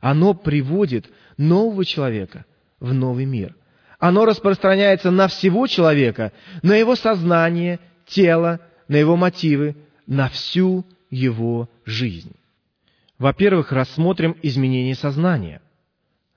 Оно 0.00 0.32
приводит 0.32 1.06
нового 1.36 1.84
человека 1.84 2.46
в 2.80 2.94
новый 2.94 3.26
мир– 3.26 3.54
оно 3.98 4.24
распространяется 4.24 5.10
на 5.10 5.28
всего 5.28 5.66
человека, 5.66 6.32
на 6.62 6.76
его 6.76 6.96
сознание, 6.96 7.80
тело, 8.06 8.60
на 8.88 8.96
его 8.96 9.16
мотивы, 9.16 9.76
на 10.06 10.28
всю 10.28 10.84
его 11.10 11.68
жизнь. 11.84 12.34
Во-первых, 13.18 13.72
рассмотрим 13.72 14.36
изменение 14.42 14.94
сознания. 14.94 15.62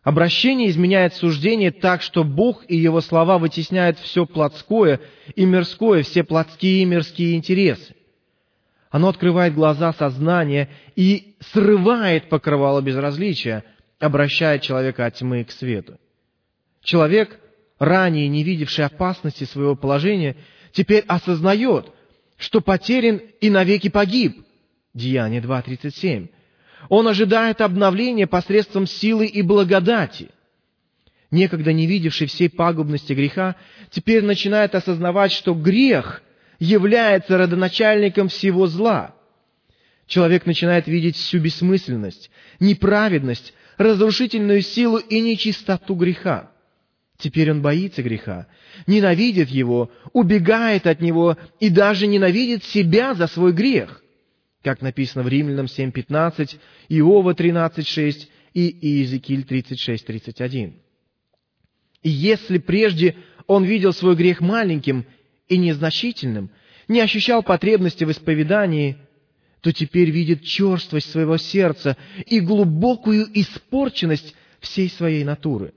Обращение 0.01 0.69
изменяет 0.69 1.13
суждение 1.13 1.71
так, 1.71 2.01
что 2.01 2.23
Бог 2.23 2.63
и 2.69 2.77
Его 2.77 3.01
слова 3.01 3.37
вытесняют 3.37 3.99
все 3.99 4.25
плотское 4.25 5.01
и 5.35 5.45
мирское, 5.45 6.03
все 6.03 6.23
плотские 6.23 6.83
и 6.83 6.85
мирские 6.85 7.35
интересы. 7.35 7.95
Оно 8.89 9.09
открывает 9.09 9.53
глаза 9.53 9.93
сознания 9.93 10.69
и 10.95 11.35
срывает 11.51 12.29
покрывало 12.29 12.81
безразличия, 12.81 13.65
обращая 13.99 14.57
человека 14.59 15.05
от 15.05 15.15
тьмы 15.15 15.43
к 15.43 15.51
свету. 15.51 15.99
Человек 16.81 17.39
ранее 17.79 18.27
не 18.27 18.43
видевший 18.43 18.85
опасности 18.85 19.45
своего 19.45 19.75
положения, 19.75 20.35
теперь 20.71 21.03
осознает, 21.07 21.91
что 22.37 22.61
потерян 22.61 23.21
и 23.41 23.49
навеки 23.49 23.89
погиб. 23.89 24.45
Деяние 24.93 25.41
2.37. 25.41 26.29
Он 26.89 27.07
ожидает 27.07 27.61
обновления 27.61 28.27
посредством 28.27 28.85
силы 28.85 29.25
и 29.25 29.41
благодати. 29.41 30.29
некогда 31.31 31.73
не 31.73 31.85
видевший 31.85 32.25
всей 32.27 32.49
пагубности 32.49 33.13
греха, 33.13 33.55
теперь 33.91 34.23
начинает 34.23 34.73
осознавать, 34.73 35.31
что 35.31 35.53
грех 35.53 36.23
является 36.57 37.37
родоначальником 37.37 38.29
всего 38.29 38.65
зла. 38.67 39.15
Человек 40.07 40.47
начинает 40.47 40.87
видеть 40.87 41.17
всю 41.17 41.39
бессмысленность, 41.39 42.31
неправедность, 42.59 43.53
разрушительную 43.77 44.63
силу 44.63 44.97
и 44.97 45.21
нечистоту 45.21 45.93
греха. 45.93 46.51
Теперь 47.19 47.51
он 47.51 47.61
боится 47.61 48.01
греха, 48.01 48.47
ненавидит 48.87 49.49
его, 49.49 49.91
убегает 50.13 50.87
от 50.87 51.01
него 51.01 51.37
и 51.59 51.69
даже 51.69 52.07
ненавидит 52.07 52.63
себя 52.63 53.13
за 53.13 53.27
свой 53.27 53.51
грех. 53.51 54.01
Как 54.63 54.81
написано 54.81 55.23
в 55.23 55.27
Римлянам 55.27 55.65
7.15, 55.65 56.57
Иова 56.87 57.33
13.6 57.33 58.27
и 58.53 58.61
Иезекииль 58.81 59.41
36.31. 59.41 60.75
И 62.03 62.09
если 62.09 62.57
прежде 62.57 63.17
он 63.47 63.65
видел 63.65 63.91
свой 63.91 64.15
грех 64.15 64.39
маленьким 64.39 65.05
и 65.49 65.57
незначительным, 65.57 66.51
не 66.87 67.01
ощущал 67.01 67.43
потребности 67.43 68.05
в 68.05 68.11
исповедании, 68.11 68.97
то 69.59 69.73
теперь 69.73 70.09
видит 70.09 70.43
черствость 70.45 71.11
своего 71.11 71.35
сердца 71.35 71.97
и 72.25 72.39
глубокую 72.39 73.27
испорченность 73.33 74.35
всей 74.61 74.89
своей 74.89 75.25
натуры. 75.25 75.73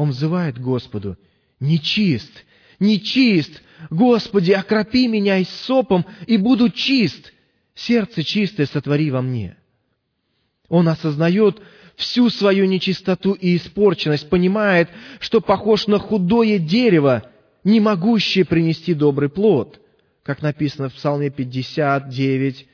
Он 0.00 0.12
взывает 0.12 0.58
Господу, 0.58 1.18
«Нечист, 1.60 2.32
нечист! 2.78 3.60
Господи, 3.90 4.52
окропи 4.52 5.06
меня 5.06 5.36
и 5.36 5.44
сопом, 5.44 6.06
и 6.26 6.38
буду 6.38 6.70
чист! 6.70 7.34
Сердце 7.74 8.22
чистое 8.22 8.64
сотвори 8.64 9.10
во 9.10 9.20
мне!» 9.20 9.58
Он 10.70 10.88
осознает 10.88 11.60
всю 11.96 12.30
свою 12.30 12.64
нечистоту 12.64 13.32
и 13.32 13.58
испорченность, 13.58 14.30
понимает, 14.30 14.88
что 15.18 15.42
похож 15.42 15.86
на 15.86 15.98
худое 15.98 16.58
дерево, 16.58 17.30
не 17.62 17.78
могущее 17.78 18.46
принести 18.46 18.94
добрый 18.94 19.28
плод, 19.28 19.82
как 20.22 20.40
написано 20.40 20.88
в 20.88 20.94
Псалме 20.94 21.28
59 21.28 22.66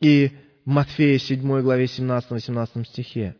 и 0.00 0.32
Матфея 0.64 1.18
7 1.18 1.62
главе 1.62 1.84
17-18 1.84 2.88
стихе. 2.88 3.36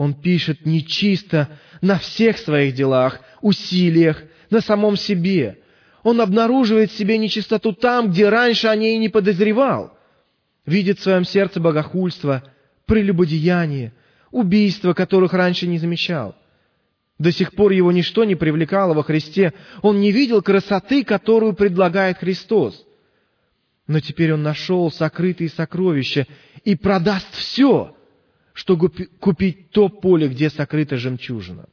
Он 0.00 0.14
пишет 0.14 0.64
нечисто 0.64 1.58
на 1.82 1.98
всех 1.98 2.38
своих 2.38 2.74
делах, 2.74 3.20
усилиях, 3.42 4.22
на 4.48 4.62
самом 4.62 4.96
себе. 4.96 5.58
Он 6.02 6.22
обнаруживает 6.22 6.90
в 6.90 6.96
себе 6.96 7.18
нечистоту 7.18 7.74
там, 7.74 8.10
где 8.10 8.30
раньше 8.30 8.68
о 8.68 8.76
ней 8.76 8.96
не 8.96 9.10
подозревал. 9.10 9.94
Видит 10.64 10.98
в 10.98 11.02
своем 11.02 11.26
сердце 11.26 11.60
богохульство, 11.60 12.42
прелюбодеяние, 12.86 13.92
убийства, 14.30 14.94
которых 14.94 15.34
раньше 15.34 15.66
не 15.66 15.76
замечал. 15.76 16.34
До 17.18 17.30
сих 17.30 17.52
пор 17.52 17.72
его 17.72 17.92
ничто 17.92 18.24
не 18.24 18.36
привлекало 18.36 18.94
во 18.94 19.02
Христе. 19.02 19.52
Он 19.82 20.00
не 20.00 20.12
видел 20.12 20.40
красоты, 20.40 21.04
которую 21.04 21.52
предлагает 21.52 22.16
Христос. 22.16 22.86
Но 23.86 24.00
теперь 24.00 24.32
он 24.32 24.42
нашел 24.42 24.90
сокрытые 24.90 25.50
сокровища 25.50 26.26
и 26.64 26.74
продаст 26.74 27.34
все, 27.34 27.94
чтобы 28.60 28.90
купить 28.90 29.70
то 29.70 29.88
поле, 29.88 30.28
где 30.28 30.50
сокрыта 30.50 30.98
жемчужина. 30.98 31.66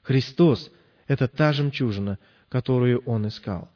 Христос— 0.00 0.72
это 1.06 1.28
та 1.28 1.52
жемчужина, 1.52 2.18
которую 2.48 3.02
он 3.04 3.28
искал. 3.28 3.70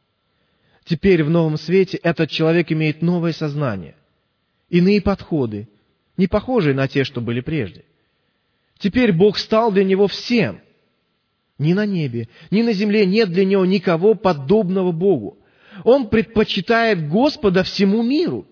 Теперь 0.87 1.23
в 1.23 1.29
новом 1.29 1.59
свете 1.59 1.99
этот 1.99 2.31
человек 2.31 2.73
имеет 2.73 3.03
новое 3.03 3.35
сознание, 3.35 3.95
иные 4.71 5.03
подходы, 5.03 5.69
не 6.17 6.27
похожие 6.27 6.75
на 6.75 6.89
те, 6.89 7.05
что 7.05 7.21
были 7.21 7.43
прежде. 7.43 7.85
Теперь 8.79 9.12
Бог 9.12 9.37
стал 9.37 9.71
для 9.71 9.85
него 9.85 10.07
всем. 10.07 10.62
Ни 11.59 11.75
на 11.75 11.85
небе, 11.85 12.31
ни 12.51 12.62
на 12.62 12.73
земле 12.73 13.05
нет 13.05 13.29
для 13.31 13.45
него 13.45 13.67
никого 13.67 14.15
подобного 14.15 14.93
Богу. 14.93 15.41
Он 15.85 16.09
предпочитает 16.09 17.07
Господа 17.11 17.65
всему 17.65 18.03
миру. 18.03 18.47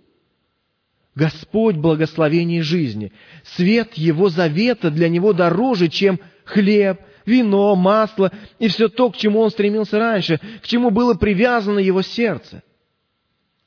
Господь 1.14 1.77
благословение 1.77 2.62
жизни. 2.62 3.12
Свет 3.44 3.94
Его 3.94 4.29
завета 4.29 4.90
для 4.90 5.09
него 5.09 5.33
дороже, 5.33 5.88
чем 5.88 6.18
хлеб, 6.44 7.00
вино, 7.24 7.77
масло 7.77 8.33
и 8.59 8.68
все 8.68 8.88
то, 8.88 9.11
к 9.11 9.16
чему 9.16 9.40
он 9.40 9.50
стремился 9.50 9.98
раньше, 9.98 10.40
к 10.62 10.66
чему 10.66 10.90
было 10.90 11.14
привязано 11.14 11.79
его 11.79 12.03
сердце. 12.03 12.62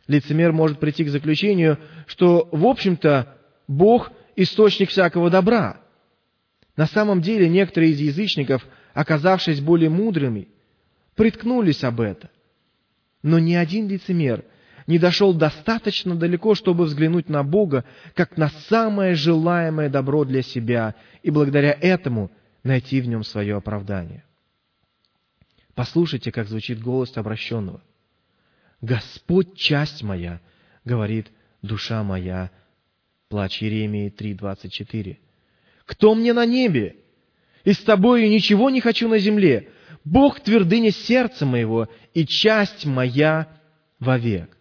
Лицемер 0.08 0.54
может 0.54 0.80
прийти 0.80 1.04
к 1.04 1.10
заключению, 1.10 1.80
что, 2.06 2.48
в 2.52 2.66
общем-то, 2.66 3.36
Бог– 3.68 4.12
источник 4.38 4.90
всякого 4.90 5.30
добра. 5.30 5.82
На 6.78 6.86
самом 6.86 7.22
деле 7.22 7.50
некоторые 7.50 7.92
из 7.92 8.00
язычников, 8.00 8.66
оказавшись 8.94 9.60
более 9.60 9.90
мудрыми, 9.90 10.48
приткнулись 11.16 11.84
об 11.84 12.00
это. 12.00 12.30
Но 13.24 13.40
ни 13.40 13.56
один 13.56 13.90
лицемер 13.90 14.46
не 14.88 14.98
дошел 14.98 15.34
достаточно 15.34 16.16
далеко, 16.16 16.56
чтобы 16.56 16.86
взглянуть 16.86 17.30
на 17.30 17.44
Бога, 17.44 17.84
как 18.16 18.38
на 18.38 18.50
самое 18.70 19.16
желаемое 19.16 19.90
добро 19.90 20.24
для 20.24 20.42
себя, 20.42 20.96
и 21.22 21.30
благодаря 21.30 21.78
этому 21.80 22.32
найти 22.64 23.02
в 23.02 23.08
нем 23.08 23.24
свое 23.24 23.58
оправдание. 23.58 24.24
Послушайте, 25.76 26.32
как 26.32 26.48
звучит 26.48 26.82
голос 26.82 27.16
обращенного. 27.18 27.84
«Господь, 28.82 29.56
часть 29.56 30.04
моя,— 30.04 30.40
говорит 30.86 31.28
душа 31.62 32.02
моя, 32.04 32.50
Плач 33.30 33.62
Еремии 33.62 34.10
3.24. 34.10 35.18
«Кто 35.86 36.16
мне 36.16 36.32
на 36.32 36.46
небе? 36.46 36.96
И 37.66 37.74
с 37.74 37.80
тобою 37.80 38.30
ничего 38.30 38.70
не 38.70 38.80
хочу 38.80 39.10
на 39.10 39.20
земле. 39.20 39.70
Бог 40.06 40.40
твердыня 40.40 40.92
сердца 40.92 41.46
моего 41.46 41.90
и 42.14 42.26
часть 42.26 42.86
моя 42.86 43.48
вовек». 44.00 44.57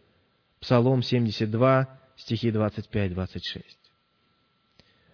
Псалом 0.66 1.00
72, 1.00 1.86
стихи 2.16 2.48
25-26. 2.50 3.62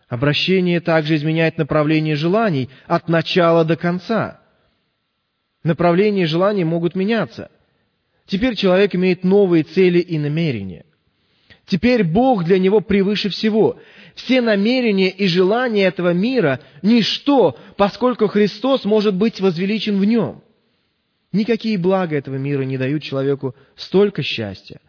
Обращение 0.08 0.80
также 0.80 1.16
изменяет 1.16 1.58
направление 1.58 2.16
желаний 2.16 2.70
от 2.86 3.10
начала 3.10 3.62
до 3.62 3.76
конца. 3.76 4.40
Направления 5.62 6.24
желаний 6.24 6.64
могут 6.64 6.94
меняться. 6.94 7.50
Теперь 8.24 8.56
человек 8.56 8.94
имеет 8.94 9.24
новые 9.24 9.64
цели 9.64 9.98
и 9.98 10.18
намерения. 10.18 10.86
Теперь 11.66 12.02
Бог 12.02 12.44
для 12.44 12.58
него 12.58 12.80
превыше 12.80 13.28
всего. 13.28 13.78
Все 14.14 14.40
намерения 14.40 15.10
и 15.10 15.26
желания 15.26 15.84
этого 15.84 16.14
мира– 16.14 16.60
ничто, 16.82 17.58
поскольку 17.76 18.26
Христос 18.26 18.86
может 18.86 19.14
быть 19.14 19.38
возвеличен 19.42 20.00
в 20.00 20.04
нем. 20.06 20.42
Никакие 21.30 21.76
блага 21.76 22.16
этого 22.16 22.36
мира 22.36 22.62
не 22.62 22.78
дают 22.78 23.02
человеку 23.02 23.54
столько 23.76 24.22
счастья, 24.22 24.80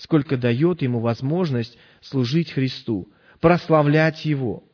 сколько 0.00 0.36
дает 0.36 0.82
ему 0.82 1.00
возможность 1.00 1.78
служить 2.00 2.52
Христу, 2.52 3.12
прославлять 3.40 4.24
Его. 4.24 4.64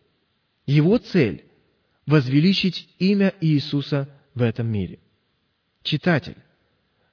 Его 0.66 0.98
цель– 0.98 1.44
возвеличить 2.06 2.88
имя 2.98 3.34
Иисуса 3.40 4.08
в 4.34 4.42
этом 4.42 4.68
мире. 4.68 4.98
Читатель, 5.82 6.36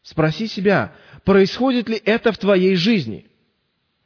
спроси 0.02 0.48
себя, 0.48 0.96
происходит 1.26 1.90
ли 1.90 2.02
это 2.04 2.32
в 2.32 2.38
твоей 2.38 2.76
жизни– 2.76 3.28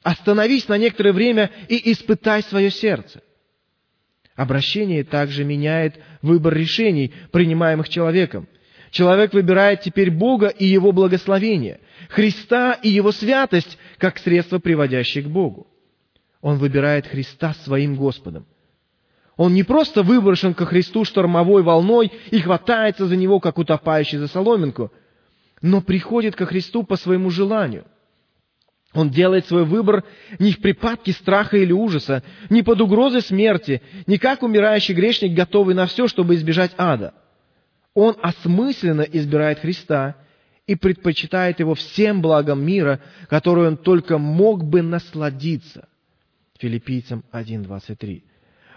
Остановись 0.08 0.70
на 0.70 0.78
некоторое 0.78 1.12
время 1.12 1.52
и 1.68 1.92
испытай 1.92 2.42
свое 2.44 2.72
сердце. 2.72 3.22
Обращение 4.36 5.04
также 5.04 5.44
меняет 5.44 6.00
выбор 6.22 6.54
решений, 6.54 7.12
принимаемых 7.34 7.90
человеком. 7.90 8.48
Человек 8.90 9.34
выбирает 9.34 9.82
теперь 9.82 10.10
Бога 10.10 10.48
и 10.48 10.66
Его 10.66 10.94
благословение, 10.94 11.82
Христа 12.08 12.72
и 12.72 12.88
Его 12.88 13.12
святость, 13.12 13.78
как 13.98 14.18
средство, 14.18 14.60
приводящее 14.60 15.24
к 15.24 15.28
Богу. 15.28 15.68
Он 16.42 16.58
выбирает 16.58 17.08
Христа 17.08 17.54
своим 17.54 17.96
Господом. 17.96 18.46
Он 19.36 19.54
не 19.54 19.64
просто 19.64 20.04
выброшен 20.04 20.54
ко 20.54 20.66
Христу 20.66 21.04
штормовой 21.04 21.62
волной 21.62 22.12
и 22.32 22.40
хватается 22.40 23.06
за 23.06 23.16
Него, 23.16 23.40
как 23.40 23.58
утопающий 23.58 24.18
за 24.18 24.28
соломинку, 24.28 24.92
но 25.62 25.82
приходит 25.82 26.36
ко 26.36 26.46
Христу 26.46 26.84
по 26.84 26.96
своему 26.96 27.30
желанию– 27.30 27.86
он 28.94 29.10
делает 29.10 29.46
свой 29.46 29.66
выбор 29.66 30.04
не 30.40 30.52
в 30.52 30.60
припадке 30.60 31.12
страха 31.12 31.58
или 31.58 31.72
ужаса, 31.72 32.24
не 32.50 32.64
под 32.64 32.82
угрозой 32.82 33.22
смерти, 33.22 33.82
не 34.08 34.18
как 34.18 34.44
умирающий 34.44 34.96
грешник, 34.96 35.34
готовый 35.34 35.76
на 35.76 35.86
все, 35.86 36.08
чтобы 36.08 36.36
избежать 36.36 36.72
ада. 36.78 37.14
Он 37.94 38.16
осмысленно 38.22 39.02
избирает 39.02 39.60
Христа 39.60 40.16
и 40.68 40.76
предпочитает 40.76 41.60
Его 41.60 41.74
всем 41.74 42.22
благам 42.22 42.64
мира, 42.64 43.00
которые 43.30 43.70
он 43.70 43.78
только 43.78 44.18
мог 44.18 44.64
бы 44.64 44.82
насладиться. 44.82 45.88
Филиппийцам 46.60 47.24
1.23. 47.32 48.24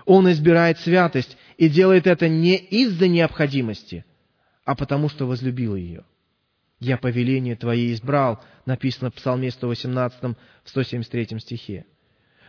Он 0.06 0.30
избирает 0.30 0.78
святость 0.78 1.36
и 1.58 1.68
делает 1.68 2.06
это 2.06 2.28
не 2.28 2.56
из-за 2.56 3.08
необходимости, 3.08 4.04
а 4.64 4.74
потому 4.74 5.08
что 5.08 5.26
возлюбил 5.26 5.74
ее. 5.76 6.04
«Я 6.78 6.96
повеление 6.96 7.56
Твои 7.56 7.92
избрал», 7.92 8.42
написано 8.64 9.10
в 9.10 9.14
Псалме 9.14 9.50
118, 9.50 10.22
в 10.22 10.36
173 10.64 11.38
стихе. 11.40 11.84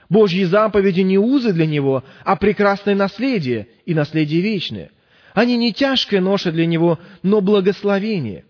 Божьи 0.10 0.44
заповеди 0.44 1.02
не 1.02 1.18
узы 1.18 1.52
для 1.52 1.66
него, 1.66 2.04
а 2.24 2.36
прекрасное 2.36 2.96
наследие 2.96 3.68
и 3.86 3.94
наследие 3.94 4.42
вечное. 4.42 4.92
Они 5.34 5.58
не 5.58 5.74
тяжкая 5.74 6.22
ноша 6.22 6.52
для 6.52 6.66
него, 6.66 7.00
но 7.24 7.42
благословение. 7.42 8.46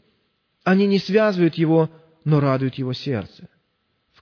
Они 0.64 0.86
не 0.86 1.00
связывают 1.00 1.56
его, 1.56 1.90
но 2.24 2.40
радуют 2.40 2.76
его 2.76 2.94
сердце. 2.94 3.50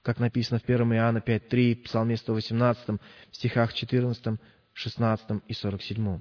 Как 0.02 0.18
написано 0.18 0.58
в 0.58 0.64
1 0.64 0.94
Иоанна 0.94 1.18
5.3, 1.18 1.82
Псалме 1.82 2.16
118, 2.16 2.98
стихах 3.32 3.74
14, 3.74 4.40
16 4.72 5.26
и 5.46 5.52
47. 5.52 6.20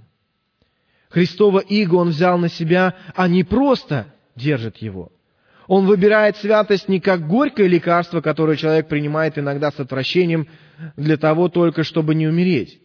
Христово 1.10 1.60
иго 1.60 1.96
он 1.96 2.10
взял 2.10 2.38
на 2.38 2.50
себя, 2.50 2.96
а 3.16 3.30
не 3.30 3.46
просто 3.46 4.14
держит 4.36 4.78
его. 4.78 5.12
Он 5.68 5.86
выбирает 5.86 6.36
святость 6.36 6.90
не 6.90 7.00
как 7.00 7.28
горькое 7.28 7.70
лекарство, 7.70 8.20
которое 8.22 8.58
человек 8.58 8.90
принимает 8.90 9.38
иногда 9.38 9.72
с 9.72 9.80
отвращением 9.80 10.48
для 10.98 11.16
того 11.16 11.48
только, 11.48 11.84
чтобы 11.84 12.16
не 12.16 12.28
умереть, 12.28 12.82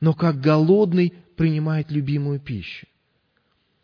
но 0.00 0.12
как 0.12 0.40
голодный 0.40 1.14
принимает 1.36 1.90
любимую 1.90 2.40
пищу. 2.40 2.86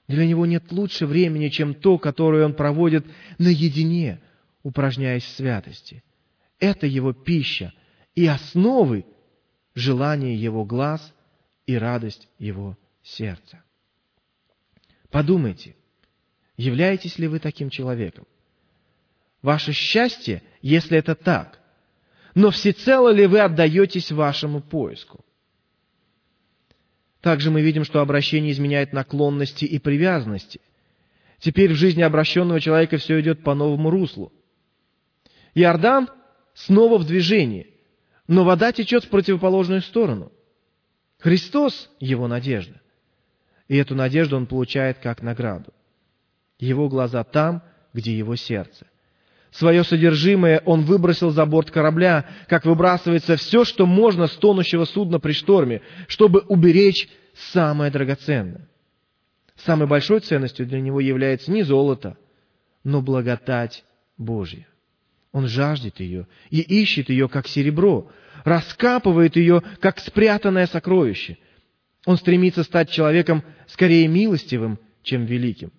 Для 0.09 0.27
него 0.27 0.47
нет 0.47 0.73
лучше 0.73 1.07
времени, 1.07 1.49
чем 1.49 1.75
то, 1.75 1.99
которое 1.99 2.47
он 2.47 2.55
проводит 2.55 3.07
наедине, 3.37 4.21
упражняясь 4.63 5.25
в 5.25 5.37
святости. 5.37 6.03
Это 6.59 6.87
его 6.87 7.13
пища 7.13 7.73
и 8.15 8.27
основы 8.27 9.05
желания 9.75 10.35
его 10.35 10.65
глаз 10.65 11.15
и 11.67 11.77
радость 11.77 12.29
его 12.39 12.77
сердца. 13.03 13.63
Подумайте, 15.11 15.77
являетесь 16.57 17.19
ли 17.19 17.29
вы 17.29 17.39
таким 17.39 17.69
человеком? 17.69 18.27
Ваше 19.43 19.73
счастье, 19.73 20.43
если 20.63 20.99
это 20.99 21.15
так, 21.15 21.61
но 22.35 22.51
всецело 22.51 23.11
ли 23.11 23.27
вы 23.27 23.41
отдаетесь 23.41 24.11
вашему 24.11 24.63
поиску? 24.63 25.25
Также 27.21 27.51
мы 27.51 27.63
видим, 27.63 27.85
что 27.85 28.01
обращение 28.01 28.53
изменяет 28.53 28.93
наклонности 28.93 29.65
и 29.65 29.79
привязанности. 29.79 30.61
Теперь 31.41 31.73
в 31.73 31.77
жизни 31.77 32.03
обращенного 32.03 32.61
человека 32.61 32.97
все 32.99 33.21
идет 33.21 33.43
по 33.43 33.55
новому 33.55 33.91
руслу. 33.91 34.33
Иордан 35.55 36.09
снова 36.55 36.99
в 36.99 37.07
движении, 37.07 37.69
но 38.27 38.45
вода 38.45 38.73
течет 38.73 39.05
в 39.05 39.09
противоположную 39.09 39.83
сторону. 39.83 40.33
Христос– 41.19 41.91
его 42.01 42.29
надежда. 42.29 42.81
И 43.67 43.77
эту 43.77 43.95
надежду 43.95 44.37
он 44.37 44.47
получает 44.47 44.99
как 44.99 45.23
награду. 45.23 45.73
Его 46.59 46.89
глаза 46.89 47.25
там, 47.25 47.63
где 47.93 48.17
его 48.17 48.37
сердце. 48.37 48.87
Свое 49.59 49.83
содержимое 49.83 50.63
он 50.67 50.83
выбросил 50.83 51.31
за 51.31 51.45
борт 51.45 51.73
корабля, 51.73 52.27
как 52.47 52.65
выбрасывается 52.65 53.35
все, 53.35 53.65
что 53.65 53.87
можно 53.87 54.29
с 54.29 54.37
тонущего 54.37 54.85
судна 54.85 55.19
при 55.19 55.33
шторме, 55.33 55.83
чтобы 56.07 56.45
уберечь 56.47 57.09
самое 57.35 57.91
драгоценное. 57.91 58.69
Самой 59.57 59.89
большой 59.89 60.21
ценностью 60.21 60.65
для 60.65 60.81
него 60.81 61.01
является 61.01 61.51
не 61.51 61.65
золото, 61.65 62.17
но 62.85 63.03
благодать 63.03 63.85
Божья. 64.17 64.69
Он 65.33 65.49
жаждет 65.49 65.99
ее 65.99 66.29
и 66.51 66.61
ищет 66.61 67.09
ее, 67.09 67.29
как 67.29 67.49
серебро, 67.49 68.13
раскапывает 68.45 69.35
ее, 69.35 69.65
как 69.81 69.99
спрятанное 69.99 70.69
сокровище. 70.69 71.37
Он 72.07 72.17
стремится 72.17 72.63
стать 72.63 72.91
человеком 72.91 73.43
скорее 73.67 74.07
милостивым, 74.07 74.79
чем 75.03 75.25
великим. 75.25 75.73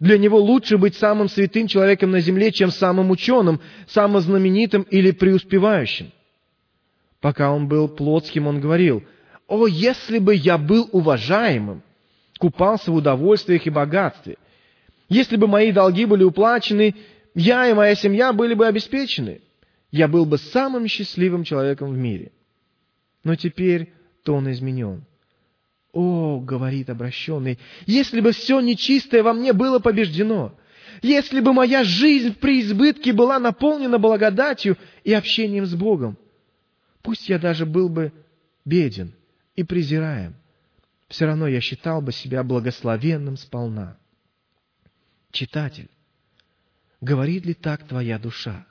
Для 0.00 0.16
него 0.16 0.40
лучше 0.40 0.78
быть 0.78 0.96
самым 0.96 1.28
святым 1.28 1.66
человеком 1.66 2.10
на 2.10 2.20
земле, 2.20 2.50
чем 2.52 2.70
самым 2.70 3.10
ученым, 3.10 3.60
самым 3.86 4.22
знаменитым 4.22 4.82
или 4.82 5.10
преуспевающим. 5.10 6.10
Пока 7.20 7.52
он 7.52 7.68
был 7.68 7.86
плотским, 7.86 8.46
он 8.46 8.60
говорил, 8.60 9.04
«О, 9.46 9.66
если 9.66 10.18
бы 10.18 10.34
я 10.34 10.56
был 10.56 10.88
уважаемым, 10.90 11.82
купался 12.38 12.90
в 12.90 12.94
удовольствиях 12.94 13.66
и 13.66 13.70
богатстве, 13.70 14.38
если 15.10 15.36
бы 15.36 15.46
мои 15.46 15.70
долги 15.70 16.06
были 16.06 16.24
уплачены, 16.24 16.94
я 17.34 17.68
и 17.68 17.74
моя 17.74 17.94
семья 17.94 18.32
были 18.32 18.54
бы 18.54 18.66
обеспечены. 18.66 19.42
Я 19.90 20.08
был 20.08 20.24
бы 20.24 20.38
самым 20.38 20.86
счастливым 20.86 21.44
человеком 21.44 21.92
в 21.92 21.98
мире. 21.98 22.32
Но 23.22 23.34
теперь 23.34 23.92
тон 24.24 24.50
изменен. 24.50 25.04
«О,— 25.92 26.40
говорит 26.44 26.88
обращенный,— 26.90 27.58
если 27.86 28.20
бы 28.20 28.32
все 28.32 28.60
нечистое 28.60 29.22
во 29.22 29.32
мне 29.32 29.52
было 29.52 29.78
побеждено, 29.78 30.54
если 31.02 31.40
бы 31.40 31.52
моя 31.52 31.82
жизнь 31.82 32.32
в 32.32 32.38
преизбытке 32.38 33.12
была 33.12 33.38
наполнена 33.38 33.98
благодатью 33.98 34.76
и 35.02 35.12
общением 35.12 35.66
с 35.66 35.74
Богом, 35.74 36.16
пусть 37.02 37.28
я 37.28 37.38
даже 37.38 37.66
был 37.66 37.88
бы 37.88 38.12
беден 38.64 39.12
и 39.56 39.64
презираем, 39.64 40.34
все 41.08 41.26
равно 41.26 41.48
я 41.48 41.60
считал 41.60 42.00
бы 42.00 42.12
себя 42.12 42.44
благословенным 42.44 43.36
сполна. 43.36 43.96
Читатель, 45.32 45.88
Говорит 47.00 47.46
ли 47.46 47.54
так 47.54 47.88
твоя 47.88 48.18
душа? 48.18 48.66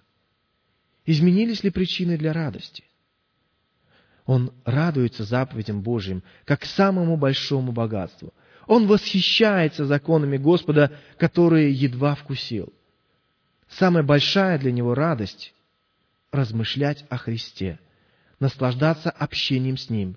Изменились 1.06 1.64
ли 1.64 1.72
причины 1.72 2.18
для 2.18 2.32
радости? 2.32 2.84
Он 4.30 4.54
радуется 4.64 5.24
заповедям 5.24 5.82
Божьим, 5.82 6.22
как 6.46 6.64
самому 6.64 7.18
большому 7.18 7.72
богатству. 7.72 8.32
Он 8.68 8.86
восхищается 8.86 9.88
законами 9.88 10.38
Господа, 10.38 10.92
которые 11.18 11.74
едва 11.74 12.14
вкусил. 12.14 12.72
Самая 13.70 14.04
большая 14.04 14.60
для 14.60 14.72
него 14.72 14.94
радость– 14.94 15.56
размышлять 16.32 17.06
о 17.10 17.18
Христе, 17.18 17.80
наслаждаться 18.40 19.10
общением 19.10 19.78
с 19.78 19.90
Ним, 19.90 20.16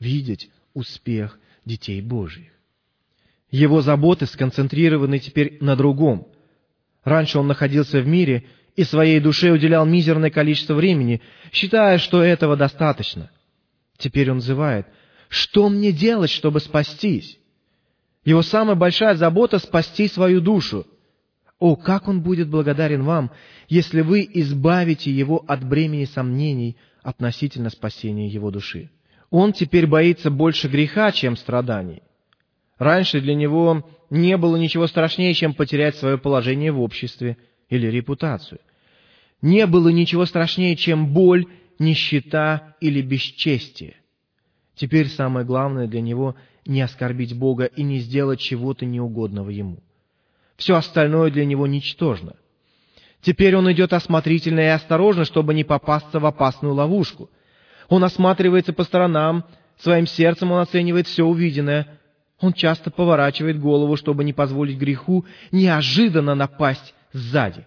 видеть 0.00 0.50
успех 0.72 1.38
детей 1.66 2.00
Божьих. 2.00 2.50
Его 3.50 3.82
заботы 3.82 4.24
сконцентрированы 4.24 5.18
теперь 5.18 5.58
на 5.60 5.76
другом– 5.76 6.28
Раньше 7.04 7.38
он 7.38 7.46
находился 7.46 8.00
в 8.00 8.06
мире 8.06 8.46
и 8.76 8.84
своей 8.84 9.20
душе 9.20 9.50
уделял 9.50 9.86
мизерное 9.86 10.30
количество 10.30 10.74
времени, 10.74 11.20
считая, 11.52 11.98
что 11.98 12.22
этого 12.22 12.56
достаточно. 12.56 13.30
Теперь 13.98 14.30
он 14.30 14.38
взывает, 14.38 14.86
что 15.28 15.68
мне 15.68 15.92
делать, 15.92 16.30
чтобы 16.30 16.60
спастись? 16.60 17.38
Его 18.24 18.42
самая 18.42 18.74
большая 18.74 19.14
забота— 19.14 19.58
спасти 19.60 20.08
свою 20.08 20.40
душу. 20.40 20.86
О, 21.58 21.76
как 21.76 22.08
он 22.08 22.20
будет 22.20 22.48
благодарен 22.48 23.04
вам, 23.04 23.30
если 23.68 24.00
вы 24.00 24.28
избавите 24.32 25.10
его 25.10 25.44
от 25.46 25.64
бремени 25.64 26.04
сомнений 26.04 26.76
относительно 27.02 27.70
спасения 27.70 28.28
его 28.28 28.50
души. 28.50 28.90
Он 29.30 29.52
теперь 29.52 29.86
боится 29.86 30.30
больше 30.30 30.68
греха, 30.68 31.12
чем 31.12 31.36
страданий. 31.36 32.02
Раньше 32.78 33.20
для 33.20 33.34
него 33.34 33.88
не 34.10 34.36
было 34.36 34.56
ничего 34.56 34.86
страшнее, 34.86 35.34
чем 35.34 35.54
потерять 35.54 35.96
свое 35.96 36.18
положение 36.18 36.72
в 36.72 36.80
обществе 36.80 37.36
или 37.68 37.86
репутацию. 37.86 38.60
Не 39.42 39.66
было 39.66 39.88
ничего 39.88 40.26
страшнее, 40.26 40.76
чем 40.76 41.12
боль, 41.12 41.46
нищета 41.78 42.74
или 42.80 43.02
бесчестие. 43.02 43.96
Теперь 44.74 45.08
самое 45.08 45.44
главное 45.46 45.86
для 45.86 46.00
него– 46.00 46.36
не 46.66 46.80
оскорбить 46.80 47.36
Бога 47.36 47.66
и 47.66 47.82
не 47.82 47.98
сделать 47.98 48.40
чего-то 48.40 48.86
неугодного 48.86 49.50
Ему. 49.50 49.80
Все 50.56 50.76
остальное 50.76 51.30
для 51.30 51.44
него 51.44 51.66
ничтожно. 51.66 52.36
Теперь 53.20 53.54
он 53.54 53.70
идет 53.70 53.92
осмотрительно 53.92 54.60
и 54.60 54.66
осторожно, 54.68 55.26
чтобы 55.26 55.52
не 55.52 55.62
попасться 55.62 56.20
в 56.20 56.24
опасную 56.24 56.72
ловушку. 56.72 57.28
Он 57.90 58.02
осматривается 58.02 58.72
по 58.72 58.84
сторонам, 58.84 59.44
своим 59.76 60.06
сердцем 60.06 60.52
он 60.52 60.60
оценивает 60.60 61.06
все 61.06 61.24
увиденное– 61.24 61.86
он 62.40 62.52
часто 62.52 62.90
поворачивает 62.90 63.60
голову, 63.60 63.96
чтобы 63.96 64.24
не 64.24 64.32
позволить 64.32 64.76
греху 64.76 65.24
неожиданно 65.50 66.34
напасть 66.34 66.94
сзади. 67.14 67.66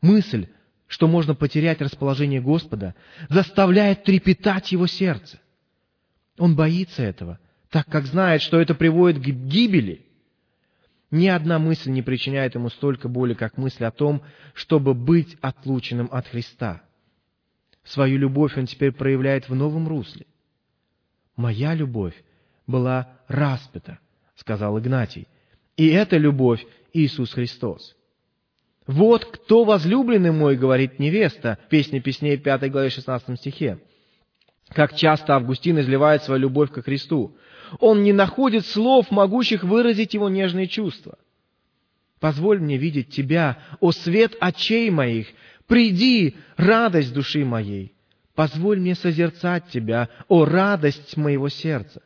Мысль, 0.00 0.46
что 0.86 1.06
можно 1.06 1.34
потерять 1.34 1.82
расположение 1.82 2.40
Господа, 2.40 2.94
заставляет 3.28 4.04
трепетать 4.04 4.72
его 4.72 4.86
сердце. 4.86 5.38
Он 6.38 6.56
боится 6.56 7.02
этого, 7.02 7.38
так 7.68 7.86
как 7.86 8.06
знает, 8.06 8.40
что 8.40 8.58
это 8.58 8.74
приводит 8.74 9.22
к 9.22 9.26
гибели. 9.26 10.06
Ни 11.10 11.26
одна 11.26 11.58
мысль 11.58 11.90
не 11.90 12.00
причиняет 12.00 12.54
ему 12.54 12.70
столько 12.70 13.08
боли, 13.08 13.34
как 13.34 13.58
мысль 13.58 13.84
о 13.84 13.90
том, 13.90 14.22
чтобы 14.54 14.94
быть 14.94 15.36
отлученным 15.42 16.08
от 16.10 16.26
Христа. 16.28 16.82
Свою 17.82 18.18
любовь 18.18 18.56
он 18.56 18.66
теперь 18.66 18.92
проявляет 18.92 19.48
в 19.48 19.54
новом 19.54 19.88
русле. 19.88 20.26
«Моя 21.36 21.74
любовь 21.74 22.14
была 22.66 23.18
распята, 23.26 23.98
сказал 24.36 24.78
Игнатий. 24.78 25.26
И 25.76 25.88
эта 25.88 26.16
любовь 26.16 26.64
Иисус 26.92 27.32
Христос. 27.32 27.96
«Вот 28.86 29.24
кто 29.24 29.64
возлюбленный 29.64 30.32
мой,— 30.32 30.56
говорит 30.56 30.98
невеста, 30.98 31.58
в 31.66 31.68
песне 31.68 32.00
песней 32.00 32.36
5 32.36 32.70
главе 32.70 32.90
16 32.90 33.38
стихе. 33.38 33.78
Как 34.70 34.96
часто 34.96 35.34
Августин 35.34 35.78
изливает 35.80 36.22
свою 36.22 36.42
любовь 36.42 36.70
ко 36.70 36.82
Христу. 36.82 37.36
Он 37.78 38.02
не 38.02 38.12
находит 38.12 38.66
слов, 38.66 39.10
могущих 39.10 39.64
выразить 39.64 40.14
его 40.14 40.28
нежные 40.28 40.66
чувства. 40.66 41.18
Позволь 42.20 42.60
мне 42.60 42.76
видеть 42.76 43.10
Тебя, 43.10 43.58
о 43.80 43.92
свет 43.92 44.36
очей 44.40 44.90
моих, 44.90 45.28
приди, 45.66 46.36
радость 46.56 47.14
души 47.14 47.44
моей. 47.44 47.94
Позволь 48.34 48.78
мне 48.78 48.94
созерцать 48.94 49.68
Тебя, 49.68 50.08
о 50.28 50.44
радость 50.44 51.16
моего 51.16 51.48
сердца. 51.48 52.02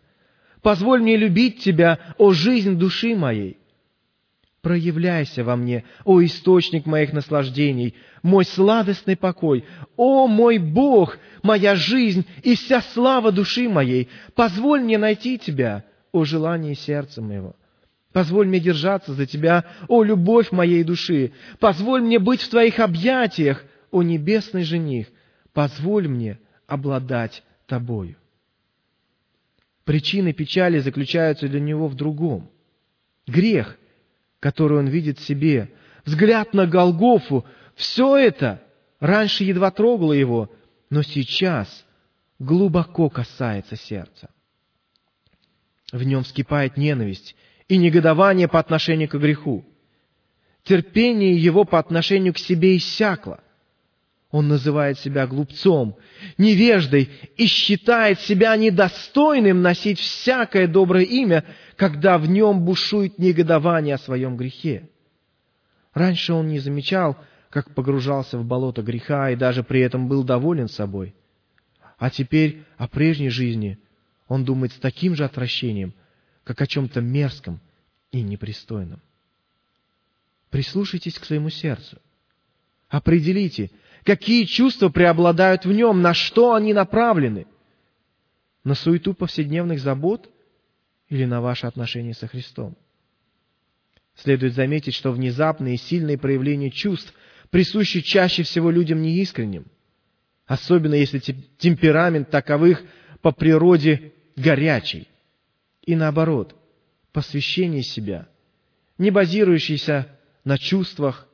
Позволь 0.63 1.03
мне 1.03 1.17
любить 1.17 1.61
Тебя, 1.61 1.99
о 2.19 2.33
жизнь 2.33 2.79
души 2.79 3.15
моей. 3.15 3.59
Проявляйся 4.65 5.45
во 5.45 5.57
мне, 5.57 5.85
о 6.05 6.25
источник 6.25 6.87
моих 6.87 7.13
наслаждений, 7.13 7.95
мой 8.23 8.47
сладостный 8.47 9.15
покой, 9.15 9.67
о 9.99 10.27
мой 10.27 10.57
Бог, 10.57 11.19
моя 11.43 11.77
жизнь 11.77 12.25
и 12.43 12.57
вся 12.57 12.81
слава 12.81 13.31
души 13.31 13.69
моей. 13.69 14.09
Позволь 14.35 14.81
мне 14.81 14.97
найти 14.97 15.37
Тебя, 15.37 15.85
о 16.13 16.25
желании 16.25 16.73
сердца 16.73 17.21
моего. 17.21 17.55
Позволь 18.15 18.47
мне 18.49 18.59
держаться 18.59 19.13
за 19.13 19.27
Тебя, 19.27 19.67
о 19.87 20.03
любовь 20.03 20.51
моей 20.51 20.83
души. 20.83 21.33
Позволь 21.61 22.01
мне 22.01 22.19
быть 22.19 22.41
в 22.41 22.49
Твоих 22.49 22.79
объятиях, 22.79 23.67
о 23.91 24.03
небесный 24.03 24.65
жених. 24.65 25.09
Позволь 25.53 26.09
мне 26.09 26.39
обладать 26.67 27.43
Тобою. 27.67 28.17
Причины 29.85 30.33
печали 30.33 30.79
заключаются 30.79 31.49
для 31.49 31.61
него 31.61 31.87
в 31.87 31.95
другом. 31.97 32.49
Грех, 33.27 33.79
который 34.45 34.79
он 34.79 34.89
видит 34.89 35.19
в 35.19 35.25
себе, 35.25 35.73
взгляд 36.05 36.53
на 36.53 36.67
Голгофу, 36.67 37.47
все 37.77 38.15
это 38.19 38.63
раньше 39.01 39.43
едва 39.43 39.71
трогало 39.71 40.13
его, 40.13 40.53
но 40.91 41.01
сейчас 41.01 41.87
глубоко 42.39 43.09
касается 43.09 43.77
сердца. 43.77 44.29
В 45.93 46.03
нем 46.03 46.25
вскипает 46.25 46.77
ненависть 46.77 47.35
и 47.69 47.79
негодование 47.79 48.47
по 48.47 48.59
отношению 48.59 49.09
к 49.09 49.15
греху. 49.15 49.65
Терпение 50.63 51.35
его 51.35 51.65
по 51.65 51.79
отношению 51.79 52.35
к 52.35 52.39
себе 52.39 52.77
иссякло. 52.77 53.43
Он 54.35 54.49
называет 54.49 54.99
себя 54.99 55.29
глупцом, 55.29 55.97
невеждой 56.39 57.09
и 57.37 57.47
считает 57.47 58.19
себя 58.19 58.57
недостойным 58.57 59.63
носить 59.63 60.01
всякое 60.01 60.67
доброе 60.67 61.05
имя, 61.05 61.45
когда 61.77 62.19
в 62.19 62.29
нем 62.29 62.65
бушует 62.65 63.17
негодование 63.17 63.95
о 63.95 63.99
своем 63.99 64.37
грехе. 64.37 64.91
Раньше 65.93 66.33
он 66.33 66.49
не 66.49 66.59
замечал, 66.59 67.17
как 67.49 67.77
погружался 67.77 68.37
в 68.37 68.45
болото 68.45 68.83
греха 68.83 69.31
и 69.31 69.37
даже 69.37 69.63
при 69.63 69.83
этом 69.83 70.09
был 70.09 70.25
доволен 70.25 70.67
собой. 70.67 71.15
А 71.97 72.11
теперь 72.11 72.65
о 72.77 72.89
прежней 72.89 73.29
жизни 73.29 73.79
он 74.27 74.45
думает 74.45 74.73
с 74.73 74.81
таким 74.81 75.15
же 75.15 75.25
отвращением, 75.25 75.95
как 76.43 76.61
о 76.61 76.67
чем-то 76.67 77.01
мерзком 77.01 77.61
и 78.11 78.21
непристойном. 78.21 79.01
Прислушайтесь 80.51 81.21
к 81.21 81.25
своему 81.25 81.51
сердцу. 81.51 81.99
Определите, 82.89 83.71
какие 84.05 84.45
чувства 84.45 84.91
преобладают 84.91 85.65
в 85.65 85.73
нем, 85.73 86.03
на 86.03 86.15
что 86.15 86.55
они 86.55 86.73
направлены. 86.73 87.47
На 88.63 88.75
суету 88.75 89.15
повседневных 89.15 89.81
забот 89.81 90.31
или 91.09 91.25
на 91.25 91.41
ваши 91.41 91.67
отношения 91.67 92.15
со 92.15 92.27
Христом? 92.27 92.77
Следует 94.15 94.55
заметить, 94.55 94.95
что 94.95 95.11
внезапные 95.11 95.75
и 95.75 95.79
сильные 95.79 96.17
проявления 96.17 96.71
чувств 96.71 97.13
присущи 97.51 98.01
чаще 98.01 98.43
всего 98.43 98.71
людям 98.71 99.03
неискренним, 99.03 99.67
особенно 100.47 100.95
если 100.95 101.19
темперамент 101.19 102.31
таковых 102.31 102.83
по 103.23 103.33
природе 103.33 104.13
горячий. 104.37 105.09
И 105.83 105.97
наоборот, 105.97 106.55
посвящение 107.13 107.83
себя, 107.83 108.29
не 108.99 109.11
базирующееся 109.11 110.09
на 110.45 110.59
чувствах, 110.59 111.29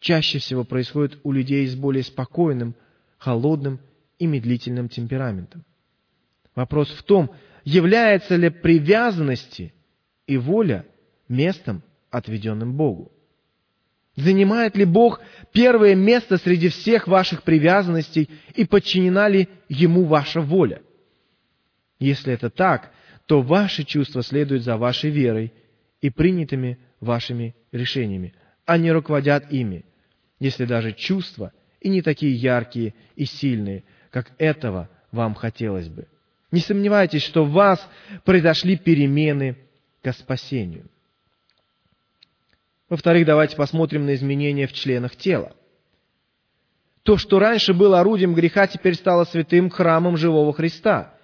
чаще 0.00 0.38
всего 0.38 0.64
происходит 0.64 1.18
у 1.22 1.32
людей 1.32 1.66
с 1.66 1.74
более 1.74 2.02
спокойным, 2.02 2.74
холодным 3.18 3.80
и 4.18 4.26
медлительным 4.26 4.88
темпераментом. 4.88 5.64
Вопрос 6.54 6.90
в 6.90 7.02
том, 7.02 7.30
является 7.64 8.36
ли 8.36 8.50
привязанности 8.50 9.72
и 10.26 10.36
воля 10.36 10.84
местом, 11.28 11.82
отведенным 12.10 12.76
Богу. 12.76 13.12
Занимает 14.16 14.76
ли 14.76 14.84
Бог 14.84 15.20
первое 15.52 15.94
место 15.94 16.38
среди 16.38 16.68
всех 16.68 17.06
ваших 17.06 17.42
привязанностей 17.42 18.28
и 18.54 18.64
подчинена 18.64 19.28
ли 19.28 19.48
Ему 19.68 20.04
ваша 20.04 20.40
воля? 20.40 20.82
Если 22.00 22.32
это 22.32 22.50
так, 22.50 22.90
то 23.26 23.42
ваши 23.42 23.84
чувства 23.84 24.22
следуют 24.22 24.64
за 24.64 24.76
вашей 24.76 25.10
верой 25.10 25.52
и 26.00 26.10
принятыми 26.10 26.78
вашими 27.00 27.54
решениями, 27.70 28.34
не 28.76 28.92
руководят 28.92 29.50
ими 29.50 29.84
если 30.38 30.64
даже 30.64 30.92
чувства 30.92 31.52
и 31.80 31.88
не 31.88 32.02
такие 32.02 32.34
яркие 32.34 32.94
и 33.16 33.24
сильные, 33.24 33.84
как 34.10 34.30
этого 34.38 34.88
вам 35.12 35.34
хотелось 35.34 35.88
бы. 35.88 36.06
Не 36.50 36.60
сомневайтесь, 36.60 37.22
что 37.22 37.44
в 37.44 37.52
вас 37.52 37.86
произошли 38.24 38.76
перемены 38.76 39.56
к 40.02 40.12
спасению. 40.12 40.88
Во-вторых, 42.88 43.26
давайте 43.26 43.54
посмотрим 43.54 44.06
на 44.06 44.14
изменения 44.14 44.66
в 44.66 44.72
членах 44.72 45.16
тела. 45.16 45.54
То, 47.02 47.18
что 47.18 47.38
раньше 47.38 47.74
было 47.74 48.00
орудием 48.00 48.34
греха, 48.34 48.66
теперь 48.66 48.94
стало 48.94 49.24
святым 49.24 49.70
храмом 49.70 50.16
живого 50.16 50.52
Христа. 50.52 51.14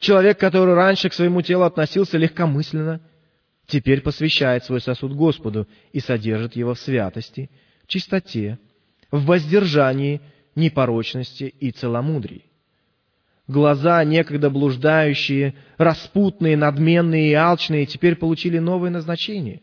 Человек, 0.00 0.38
который 0.38 0.74
раньше 0.74 1.08
к 1.08 1.14
своему 1.14 1.42
телу 1.42 1.64
относился 1.64 2.18
легкомысленно, 2.18 3.00
теперь 3.66 4.00
посвящает 4.00 4.64
свой 4.64 4.80
сосуд 4.80 5.14
Господу 5.14 5.66
и 5.92 6.00
содержит 6.00 6.56
его 6.56 6.74
в 6.74 6.78
святости– 6.78 7.50
чистоте, 7.86 8.58
в 9.10 9.24
воздержании, 9.24 10.20
непорочности 10.54 11.54
и 11.60 11.70
целомудрии. 11.70 12.44
Глаза, 13.46 14.02
некогда 14.04 14.48
блуждающие, 14.48 15.54
распутные, 15.76 16.56
надменные 16.56 17.30
и 17.30 17.34
алчные, 17.34 17.86
теперь 17.86 18.16
получили 18.16 18.58
новое 18.58 18.90
назначение. 18.90 19.60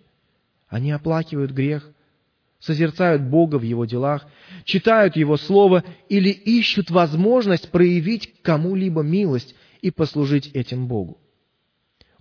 Они 0.68 0.92
оплакивают 0.92 1.52
грех, 1.52 1.90
созерцают 2.60 3.24
Бога 3.24 3.58
в 3.58 3.64
Его 3.64 3.86
делах, 3.86 4.28
читают 4.66 5.16
Его 5.16 5.36
Слово 5.36 5.84
или 6.10 6.30
ищут 6.30 6.92
возможность 6.92 7.72
проявить 7.72 8.42
кому-либо 8.44 9.02
милость 9.02 9.56
и 9.82 9.90
послужить 9.90 10.48
этим 10.54 10.88
Богу. 10.88 11.21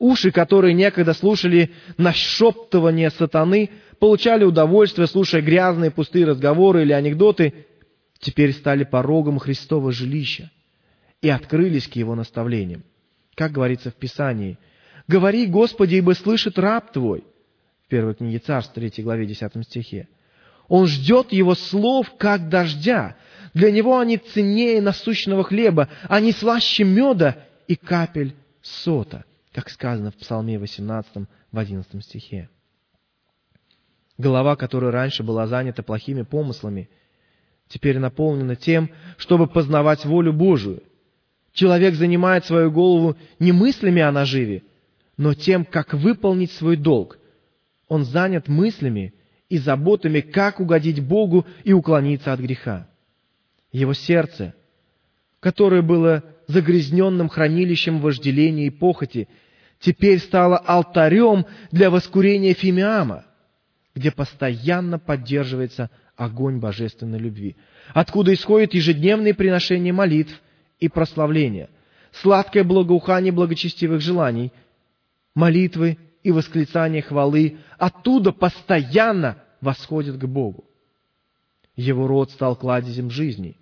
Уши, 0.01 0.33
которые 0.33 0.73
некогда 0.73 1.13
слушали 1.13 1.73
нашептывание 1.99 3.11
сатаны, 3.11 3.69
получали 3.99 4.45
удовольствие, 4.45 5.07
слушая 5.07 5.43
грязные 5.43 5.91
пустые 5.91 6.25
разговоры 6.25 6.83
или 6.83 6.93
анекдоты, 6.93 7.67
теперь 8.19 8.55
стали 8.55 8.85
порогом 8.85 9.39
Христова 9.39 9.93
жилища 9.93 10.51
и 11.21 11.29
открылись 11.29 11.87
к 11.87 11.97
Его 11.97 12.15
наставлениям. 12.15 12.83
Как 13.35 13.53
говорится 13.53 13.91
в 13.91 13.95
Писании, 13.95 14.59
«Говори, 15.07 15.47
Господи, 15.47 15.97
ибо 15.97 16.13
слышит 16.13 16.59
раб 16.59 16.93
Твой». 16.93 17.23
В 17.85 17.89
первой 17.89 18.15
книге 18.15 18.39
Царств, 18.39 18.73
3 18.73 19.03
главе, 19.03 19.27
10 19.27 19.53
стихе. 19.67 20.09
Он 20.67 20.87
ждет 20.87 21.31
Его 21.31 21.55
слов, 21.55 22.11
как 22.17 22.49
дождя. 22.49 23.17
Для 23.53 23.71
Него 23.71 23.99
они 23.99 24.17
ценнее 24.17 24.81
насущного 24.81 25.45
хлеба, 25.45 25.91
они 26.09 26.33
слаще 26.33 26.85
меда 26.85 27.37
и 27.69 27.77
капель 27.77 28.35
сота, 28.63 29.25
как 29.53 29.69
сказано 29.69 30.11
в 30.11 30.17
Псалме 30.17 30.59
18, 30.59 31.27
в 31.51 31.59
11 31.59 32.05
стихе. 32.05 32.49
Голова, 34.19 34.57
которая 34.57 34.93
раньше 34.93 35.23
была 35.23 35.47
занята 35.47 35.83
плохими 35.83 36.23
помыслами, 36.23 36.91
теперь 37.69 37.99
наполнена 37.99 38.55
тем, 38.55 38.91
чтобы 39.17 39.47
познавать 39.47 40.05
волю 40.05 40.33
Божию. 40.33 40.83
Человек 41.53 41.95
занимает 41.95 42.45
свою 42.45 42.71
голову 42.71 43.17
не 43.39 43.53
мыслями 43.53 44.03
о 44.03 44.13
наживе, 44.13 44.63
но 45.17 45.35
тем, 45.35 45.65
как 45.65 45.95
выполнить 45.95 46.53
свой 46.53 46.77
долг. 46.77 47.19
Он 47.89 48.05
занят 48.05 48.47
мыслями 48.47 49.15
и 49.49 49.59
заботами, 49.59 50.21
как 50.21 50.61
угодить 50.61 51.01
Богу 51.01 51.45
и 51.65 51.73
уклониться 51.73 52.33
от 52.33 52.41
греха. 52.41 52.89
Его 53.73 53.95
сердце, 53.95 54.55
которое 55.41 55.83
было 55.83 56.23
загрязненным 56.51 57.29
хранилищем 57.29 58.01
вожделения 58.01 58.67
и 58.67 58.71
похоти, 58.71 59.29
теперь 59.79 60.19
стало 60.19 60.59
алтарем 60.59 61.47
для 61.71 61.91
воскурения 61.91 62.55
Фимиама– 62.55 63.25
где 63.95 64.11
постоянно 64.11 64.99
поддерживается 64.99 65.91
огонь 66.17 66.59
божественной 66.59 67.19
любви, 67.19 67.57
откуда 67.93 68.33
исходит 68.35 68.75
ежедневные 68.75 69.35
приношения 69.35 69.93
молитв 69.93 70.41
и 70.79 70.89
прославления, 70.89 71.69
сладкое 72.13 72.65
благоухание 72.65 73.33
благочестивых 73.33 74.01
желаний, 74.01 74.53
молитвы 75.35 75.99
и 76.23 76.31
восклицания 76.31 77.03
хвалы 77.03 77.59
оттуда 77.79 78.33
постоянно 78.33 79.43
восходят 79.61 80.17
к 80.17 80.25
Богу. 80.25 80.65
Его 81.77 82.07
род 82.07 82.31
стал 82.31 82.57
кладезем 82.57 83.11
жизни, 83.11 83.57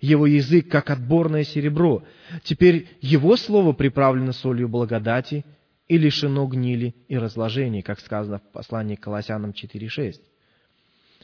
его 0.00 0.26
язык, 0.26 0.68
как 0.68 0.90
отборное 0.90 1.44
серебро. 1.44 2.02
Теперь 2.42 2.88
его 3.00 3.36
слово 3.36 3.72
приправлено 3.72 4.32
солью 4.32 4.68
благодати– 4.68 5.44
и 5.90 5.98
лишено 5.98 6.46
гнили 6.46 6.94
и 7.08 7.18
разложений, 7.18 7.82
как 7.82 7.98
сказано 7.98 8.38
в 8.38 8.52
послании 8.52 8.94
к 8.94 9.00
Колоссянам 9.00 9.50
4.6. 9.50 10.20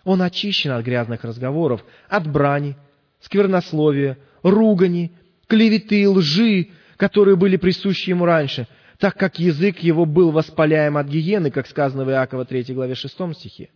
Он 0.03 0.21
очищен 0.21 0.73
от 0.73 0.85
грязных 0.85 1.23
разговоров, 1.23 1.85
от 2.09 2.29
брани, 2.29 2.75
сквернословия, 3.21 4.19
ругани, 4.43 5.13
клеветы, 5.47 6.09
лжи, 6.09 6.71
которые 6.97 7.37
были 7.37 7.57
присущи 7.57 8.11
ему 8.11 8.25
раньше. 8.25 8.67
так 8.99 9.15
как 9.15 9.39
язык 9.39 9.79
его 9.81 10.05
был 10.05 10.33
воспаляем 10.33 10.97
от 10.97 11.07
гиены, 11.07 11.53
как 11.53 11.69
сказано 11.69 12.05
в 12.05 12.11
Иакова 12.11 12.45
3 12.45 12.75
главе 12.75 12.97
6 12.97 13.15
стихе. 13.35 13.69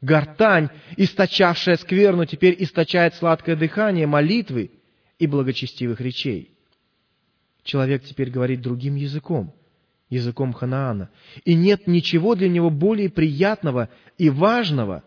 Гортань, 0.00 0.70
источавшая 0.96 1.76
скверну, 1.76 2.24
теперь 2.24 2.56
источает 2.58 3.14
сладкое 3.14 3.56
дыхание 3.56 4.06
молитвы 4.06 4.70
и 5.18 5.26
благочестивых 5.26 6.00
речей. 6.00 6.54
Человек 7.62 8.04
теперь 8.04 8.30
говорит 8.30 8.62
другим 8.62 8.94
языком, 8.94 9.54
языком 10.08 10.54
Ханаана. 10.54 11.10
И 11.44 11.54
нет 11.54 11.86
ничего 11.86 12.34
для 12.34 12.48
него 12.48 12.70
более 12.70 13.10
приятного 13.10 13.90
и 14.16 14.30
важного, 14.30 15.04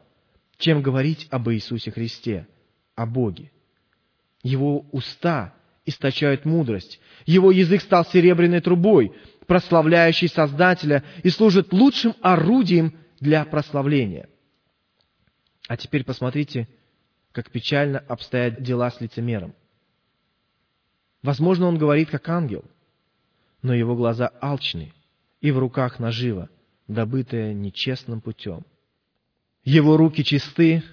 чем 0.58 0.84
говорить 0.84 1.28
об 1.32 1.50
Иисусе 1.50 1.90
Христе, 1.90 2.48
о 2.96 3.08
Боге. 3.08 3.52
Его 4.44 4.86
уста 4.92 5.56
источают 5.86 6.46
мудрость. 6.46 7.00
Его 7.26 7.52
язык 7.52 7.82
стал 7.82 8.06
серебряной 8.06 8.62
трубой, 8.62 9.14
прославляющей 9.48 10.30
Создателя, 10.30 11.04
и 11.24 11.30
служит 11.30 11.74
лучшим 11.74 12.16
орудием 12.22 12.96
для 13.20 13.44
прославления. 13.46 14.30
А 15.68 15.78
теперь 15.78 16.04
посмотрите, 16.04 16.68
как 17.32 17.50
печально 17.50 18.00
обстоят 18.00 18.62
дела 18.62 18.92
с 18.92 19.00
лицемером. 19.02 19.56
Возможно, 21.22 21.68
он 21.68 21.78
говорит 21.78 22.10
как 22.10 22.28
ангел, 22.30 22.66
но 23.62 23.74
его 23.74 23.96
глаза 23.96 24.28
алчны, 24.42 24.94
и 25.40 25.52
в 25.52 25.58
руках 25.58 26.00
наживо, 26.00 26.50
добытое 26.88 27.54
нечестным 27.54 28.20
путем. 28.20 28.66
Его 29.64 29.96
руки 29.96 30.24
чисты, 30.24 30.84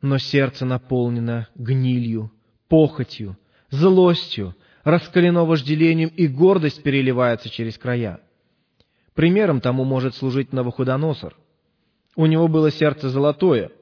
но 0.00 0.18
сердце 0.18 0.64
наполнено 0.64 1.48
гнилью, 1.56 2.32
похотью, 2.68 3.36
злостью, 3.70 4.54
раскалено 4.84 5.44
вожделением, 5.44 6.08
и 6.10 6.28
гордость 6.28 6.82
переливается 6.84 7.50
через 7.50 7.76
края. 7.76 8.20
Примером 9.14 9.60
тому 9.60 9.84
может 9.84 10.14
служить 10.14 10.52
Навуходоносор. 10.52 11.36
У 12.14 12.26
него 12.26 12.46
было 12.46 12.70
сердце 12.70 13.08
золотое, 13.08 13.72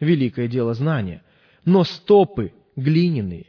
великое 0.00 0.48
дело 0.48 0.74
знания, 0.74 1.22
но 1.64 1.84
стопы 1.84 2.52
глиняные. 2.76 3.46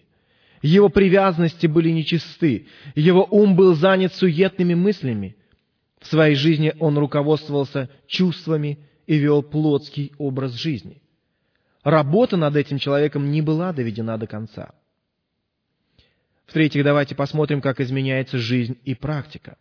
Его 0.62 0.90
привязанности 0.90 1.66
были 1.66 1.90
нечисты, 1.90 2.68
его 2.94 3.28
ум 3.30 3.56
был 3.56 3.74
занят 3.74 4.14
суетными 4.14 4.76
мыслями. 4.76 5.36
В 6.00 6.08
своей 6.08 6.36
жизни 6.36 6.74
он 6.80 6.98
руководствовался 6.98 7.90
чувствами 8.08 8.80
и 9.08 9.18
вел 9.18 9.42
плотский 9.42 10.12
образ 10.18 10.54
жизни. 10.54 11.02
Работа 11.84 12.38
над 12.38 12.56
этим 12.56 12.78
человеком 12.78 13.32
не 13.32 13.42
была 13.42 13.74
доведена 13.74 14.18
до 14.18 14.28
конца. 14.28 14.72
В-третьих, 16.46 16.84
давайте 16.84 17.16
посмотрим, 17.16 17.62
как 17.62 17.80
изменяется 17.80 18.38
жизнь 18.38 18.78
и 18.84 18.94
практика. 18.94 19.58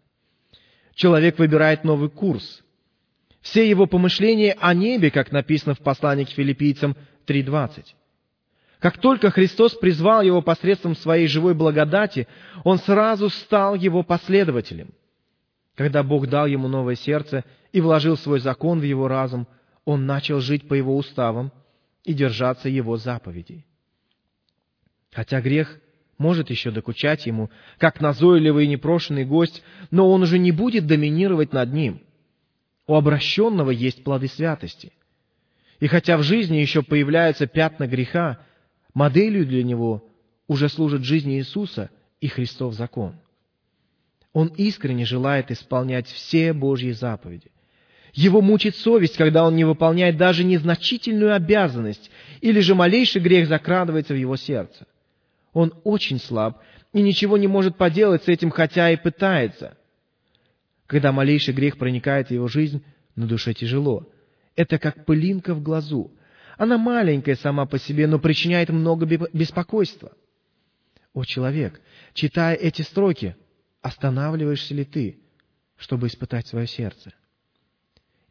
Человек 0.94 1.38
выбирает 1.38 1.84
новый 1.84 2.10
курс. 2.10 2.62
Все 3.40 3.68
его 3.68 3.86
помышления 3.86 4.56
о 4.60 4.74
небе, 4.74 5.10
как 5.10 5.32
написано 5.32 5.74
в 5.74 5.78
послании 5.78 6.24
к 6.24 6.30
филиппийцам 6.30 6.96
3.20. 7.26 7.84
Как 8.80 8.98
только 8.98 9.30
Христос 9.30 9.74
призвал 9.74 10.22
его 10.22 10.42
посредством 10.42 10.96
своей 10.96 11.26
живой 11.26 11.54
благодати, 11.54 12.26
он 12.64 12.78
сразу 12.78 13.28
стал 13.28 13.74
его 13.74 14.02
последователем. 14.02 14.90
Когда 15.74 16.02
Бог 16.02 16.26
дал 16.28 16.46
ему 16.46 16.68
новое 16.68 16.94
сердце 16.94 17.44
и 17.72 17.80
вложил 17.80 18.16
свой 18.16 18.40
закон 18.40 18.80
в 18.80 18.84
его 18.84 19.08
разум, 19.08 19.46
он 19.84 20.06
начал 20.06 20.40
жить 20.40 20.68
по 20.68 20.74
его 20.74 20.96
уставам 20.96 21.52
и 22.04 22.12
держаться 22.12 22.68
его 22.68 22.96
заповедей. 22.96 23.66
Хотя 25.12 25.40
грех 25.40 25.78
может 26.18 26.50
еще 26.50 26.70
докучать 26.70 27.26
ему, 27.26 27.50
как 27.78 28.00
назойливый 28.00 28.64
и 28.64 28.68
непрошенный 28.68 29.24
гость, 29.24 29.62
но 29.90 30.10
он 30.10 30.22
уже 30.22 30.38
не 30.38 30.52
будет 30.52 30.86
доминировать 30.86 31.52
над 31.52 31.72
ним. 31.72 32.02
У 32.90 32.94
обращенного 32.96 33.70
есть 33.70 34.02
плоды 34.02 34.26
святости. 34.26 34.90
И 35.78 35.86
хотя 35.86 36.16
в 36.16 36.24
жизни 36.24 36.56
еще 36.56 36.82
появляются 36.82 37.46
пятна 37.46 37.86
греха, 37.86 38.40
моделью 38.94 39.46
для 39.46 39.62
него 39.62 40.04
уже 40.48 40.68
служит 40.68 41.04
жизнь 41.04 41.30
Иисуса 41.30 41.90
и 42.20 42.26
Христов 42.26 42.74
закон. 42.74 43.14
Он 44.32 44.48
искренне 44.56 45.04
желает 45.04 45.52
исполнять 45.52 46.08
все 46.08 46.52
Божьи 46.52 46.90
заповеди. 46.90 47.52
Его 48.12 48.40
мучит 48.40 48.74
совесть, 48.74 49.16
когда 49.16 49.44
он 49.44 49.54
не 49.54 49.62
выполняет 49.62 50.16
даже 50.16 50.42
незначительную 50.42 51.32
обязанность, 51.36 52.10
или 52.40 52.58
же 52.58 52.74
малейший 52.74 53.22
грех 53.22 53.46
закрадывается 53.46 54.14
в 54.14 54.18
его 54.18 54.34
сердце– 54.34 54.84
он 55.52 55.74
очень 55.84 56.18
слаб 56.18 56.60
и 56.92 57.02
ничего 57.02 57.36
не 57.36 57.46
может 57.46 57.76
поделать 57.76 58.24
с 58.24 58.28
этим, 58.28 58.50
хотя 58.50 58.90
и 58.90 58.96
пытается. 58.96 59.76
Когда 60.90 61.12
малейший 61.12 61.54
грех 61.54 61.78
проникает 61.78 62.28
в 62.28 62.30
его 62.32 62.48
жизнь, 62.48 62.82
на 63.14 63.28
душе 63.28 63.54
тяжело. 63.54 64.10
Это 64.56 64.76
как 64.76 65.06
пылинка 65.06 65.54
в 65.54 65.62
глазу. 65.62 66.10
Она 66.58 66.78
маленькая 66.78 67.36
сама 67.36 67.64
по 67.64 67.78
себе, 67.78 68.08
но 68.08 68.18
причиняет 68.18 68.70
много 68.70 69.06
беспокойства. 69.06 70.10
О, 71.14 71.22
человек, 71.22 71.80
читая 72.12 72.56
эти 72.56 72.82
строки, 72.82 73.36
останавливаешься 73.80 74.74
ли 74.74 74.84
ты, 74.84 75.20
чтобы 75.76 76.08
испытать 76.08 76.48
свое 76.48 76.66
сердце? 76.66 77.14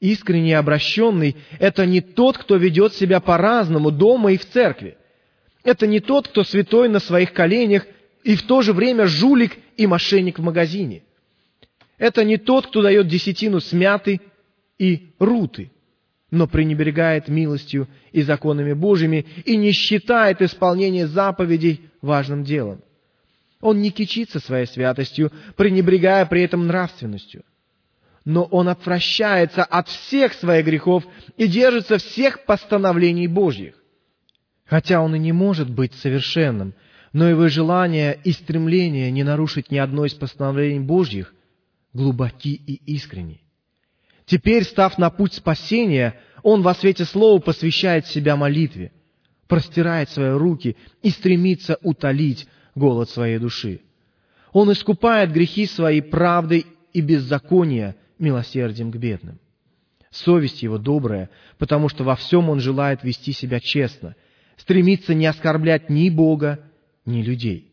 Искренне 0.01 0.57
обращенный– 0.57 1.37
это 1.59 1.85
не 1.85 2.01
тот, 2.01 2.37
кто 2.37 2.57
ведет 2.57 2.93
себя 2.93 3.21
по-разному 3.21 3.89
дома 3.89 4.33
и 4.33 4.37
в 4.37 4.45
церкви. 4.45 4.97
Это 5.63 5.87
не 5.87 6.01
тот, 6.01 6.27
кто 6.27 6.43
святой 6.43 6.89
на 6.89 6.99
своих 6.99 7.31
коленях 7.31 7.85
и 8.25 8.35
в 8.35 8.45
то 8.45 8.61
же 8.61 8.73
время 8.73 9.07
жулик 9.07 9.57
и 9.77 9.87
мошенник 9.87 10.39
в 10.39 10.43
магазине. 10.43 11.03
Это 11.99 12.23
не 12.23 12.37
тот, 12.37 12.67
кто 12.67 12.81
дает 12.81 13.07
десятину 13.07 13.59
смяты 13.59 14.21
и 14.79 15.11
руты, 15.19 15.69
но 16.31 16.47
пренебрегает 16.47 17.27
милостью 17.27 17.89
и 18.13 18.21
законами 18.21 18.71
Божьими 18.71 19.25
и 19.43 19.57
не 19.57 19.73
считает 19.73 20.41
исполнение 20.41 21.07
заповедей 21.07 21.81
важным 22.01 22.45
делом. 22.45 22.81
Он 23.59 23.81
не 23.81 23.91
кичится 23.91 24.39
своей 24.39 24.65
святостью, 24.65 25.33
пренебрегая 25.57 26.25
при 26.25 26.41
этом 26.43 26.67
нравственностью. 26.67 27.43
Но 28.23 28.43
он 28.45 28.69
отвращается 28.69 29.65
от 29.65 29.89
всех 29.89 30.33
своих 30.33 30.65
грехов 30.65 31.03
и 31.35 31.47
держится 31.47 31.97
всех 31.97 32.45
постановлений 32.45 33.27
Божьих. 33.27 33.75
Хотя 34.65 35.01
он 35.01 35.15
и 35.15 35.19
не 35.19 35.33
может 35.33 35.69
быть 35.69 35.93
совершенным, 35.95 36.73
но 37.11 37.27
его 37.27 37.49
желание 37.49 38.17
и 38.23 38.31
стремление 38.31 39.11
не 39.11 39.23
нарушить 39.23 39.71
ни 39.71 39.77
одно 39.77 40.05
из 40.05 40.13
постановлений 40.13 40.79
Божьих 40.79 41.33
глубоки 41.93 42.53
и 42.53 42.75
искренни. 42.93 43.41
Теперь, 44.25 44.63
став 44.63 44.97
на 44.97 45.09
путь 45.09 45.33
спасения, 45.33 46.19
он 46.43 46.61
во 46.61 46.73
свете 46.73 47.05
слова 47.05 47.39
посвящает 47.39 48.05
себя 48.07 48.35
молитве, 48.35 48.91
простирает 49.47 50.09
свои 50.09 50.31
руки 50.31 50.77
и 51.01 51.09
стремится 51.09 51.77
утолить 51.81 52.47
голод 52.75 53.09
своей 53.09 53.39
души. 53.39 53.81
Он 54.51 54.71
искупает 54.71 55.31
грехи 55.31 55.65
своей 55.65 56.01
правдой 56.01 56.65
и 56.93 57.01
беззакония 57.01 57.95
милосердием 58.19 58.91
к 58.91 58.97
бедным. 58.97 59.39
Совесть 60.11 60.63
его 60.63 60.77
добрая, 60.77 61.29
потому 61.57 61.89
что 61.89 62.03
во 62.03 62.15
всем 62.15 62.49
он 62.49 62.59
желает 62.59 63.03
вести 63.03 63.31
себя 63.31 63.59
честно– 63.59 64.15
стремится 64.59 65.13
не 65.13 65.25
оскорблять 65.25 65.89
ни 65.89 66.09
Бога, 66.09 66.59
ни 67.05 67.21
людей. 67.21 67.68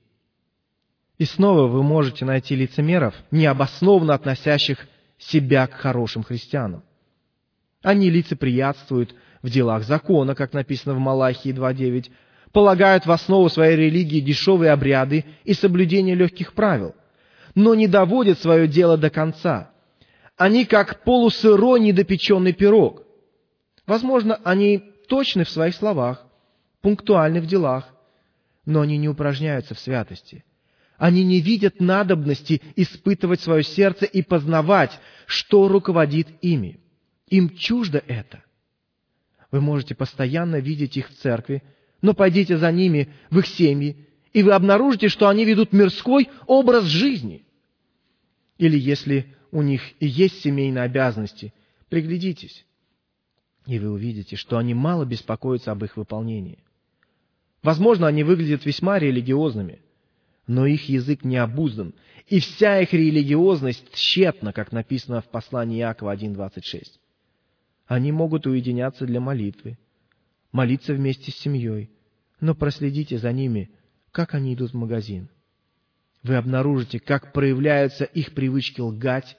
И 1.18 1.24
снова 1.24 1.66
вы 1.66 1.82
можете 1.82 2.24
найти 2.24 2.54
лицемеров, 2.54 3.14
необоснованно 3.30 4.14
относящих 4.14 4.86
себя 5.18 5.66
к 5.66 5.72
хорошим 5.74 6.22
христианам. 6.22 6.82
Они 7.82 8.10
лицеприятствуют 8.10 9.14
в 9.42 9.48
делах 9.48 9.84
закона, 9.84 10.34
как 10.34 10.52
написано 10.52 10.94
в 10.94 10.98
Малахии 10.98 11.54
2.9, 11.54 12.10
полагают 12.52 13.06
в 13.06 13.12
основу 13.12 13.48
своей 13.48 13.76
религии 13.76 14.20
дешевые 14.20 14.72
обряды 14.72 15.24
и 15.44 15.54
соблюдение 15.54 16.14
легких 16.14 16.52
правил, 16.52 16.94
но 17.54 17.74
не 17.74 17.86
доводят 17.86 18.38
свое 18.38 18.68
дело 18.68 18.98
до 18.98 19.08
конца. 19.08 19.70
Они 20.36 20.64
как 20.64 21.04
полусырой 21.04 21.80
недопеченный 21.80 22.52
пирог. 22.52 23.04
Возможно, 23.86 24.38
они 24.44 24.78
точны 25.08 25.44
в 25.44 25.50
своих 25.50 25.74
словах, 25.74 26.26
пунктуальны 26.82 27.40
в 27.40 27.46
делах, 27.46 27.88
но 28.66 28.82
они 28.82 28.98
не 28.98 29.08
упражняются 29.08 29.74
в 29.74 29.78
святости. 29.78 30.44
Они 30.98 31.24
не 31.24 31.40
видят 31.40 31.80
надобности 31.80 32.62
испытывать 32.74 33.40
свое 33.40 33.62
сердце 33.62 34.06
и 34.06 34.22
познавать, 34.22 34.98
что 35.26 35.68
руководит 35.68 36.28
ими. 36.40 36.80
Им 37.28 37.50
чуждо 37.56 38.02
это. 38.06 38.42
Вы 39.50 39.60
можете 39.60 39.94
постоянно 39.94 40.56
видеть 40.56 40.96
их 40.96 41.10
в 41.10 41.14
церкви, 41.14 41.62
но 42.02 42.14
пойдите 42.14 42.56
за 42.56 42.70
ними 42.72 43.12
в 43.30 43.38
их 43.38 43.46
семьи, 43.46 44.06
и 44.32 44.42
вы 44.42 44.52
обнаружите, 44.52 45.08
что 45.08 45.28
они 45.28 45.44
ведут 45.44 45.72
мирской 45.72 46.28
образ 46.46 46.84
жизни. 46.84 47.44
Или 48.58 48.78
если 48.78 49.34
у 49.50 49.62
них 49.62 49.82
и 50.00 50.06
есть 50.06 50.40
семейные 50.40 50.82
обязанности, 50.82 51.52
приглядитесь, 51.88 52.64
и 53.66 53.78
вы 53.78 53.90
увидите, 53.90 54.36
что 54.36 54.58
они 54.58 54.74
мало 54.74 55.04
беспокоятся 55.04 55.72
об 55.72 55.84
их 55.84 55.96
выполнении. 55.96 56.58
Возможно, 57.62 58.06
они 58.06 58.22
выглядят 58.22 58.64
весьма 58.64 58.98
религиозными. 58.98 59.80
Но 60.46 60.66
их 60.66 60.88
язык 60.88 61.24
не 61.24 61.36
обуздан, 61.36 61.94
и 62.26 62.40
вся 62.40 62.80
их 62.80 62.92
религиозность 62.92 63.92
тщетна, 63.92 64.52
как 64.52 64.72
написано 64.72 65.20
в 65.20 65.28
послании 65.28 65.80
Иакова 65.80 66.14
1.26. 66.14 66.98
Они 67.86 68.12
могут 68.12 68.46
уединяться 68.46 69.06
для 69.06 69.20
молитвы, 69.20 69.78
молиться 70.52 70.94
вместе 70.94 71.30
с 71.30 71.36
семьей, 71.36 71.90
но 72.40 72.54
проследите 72.54 73.18
за 73.18 73.32
ними, 73.32 73.70
как 74.12 74.34
они 74.34 74.54
идут 74.54 74.72
в 74.72 74.76
магазин. 74.76 75.28
Вы 76.22 76.36
обнаружите, 76.36 76.98
как 76.98 77.32
проявляются 77.32 78.04
их 78.04 78.34
привычки 78.34 78.80
лгать 78.80 79.36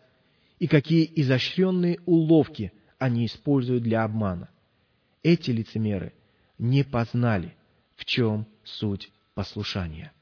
и 0.59 0.67
какие 0.67 1.09
изощренные 1.15 1.99
уловки 2.05 2.71
они 2.97 3.25
используют 3.25 3.83
для 3.83 4.03
обмана. 4.03 4.49
Эти 5.23 5.51
лицемеры 5.51 6.13
не 6.57 6.83
познали, 6.83 7.55
в 7.95 8.05
чем 8.05 8.47
суть 8.63 9.11
послушания. 9.33 10.13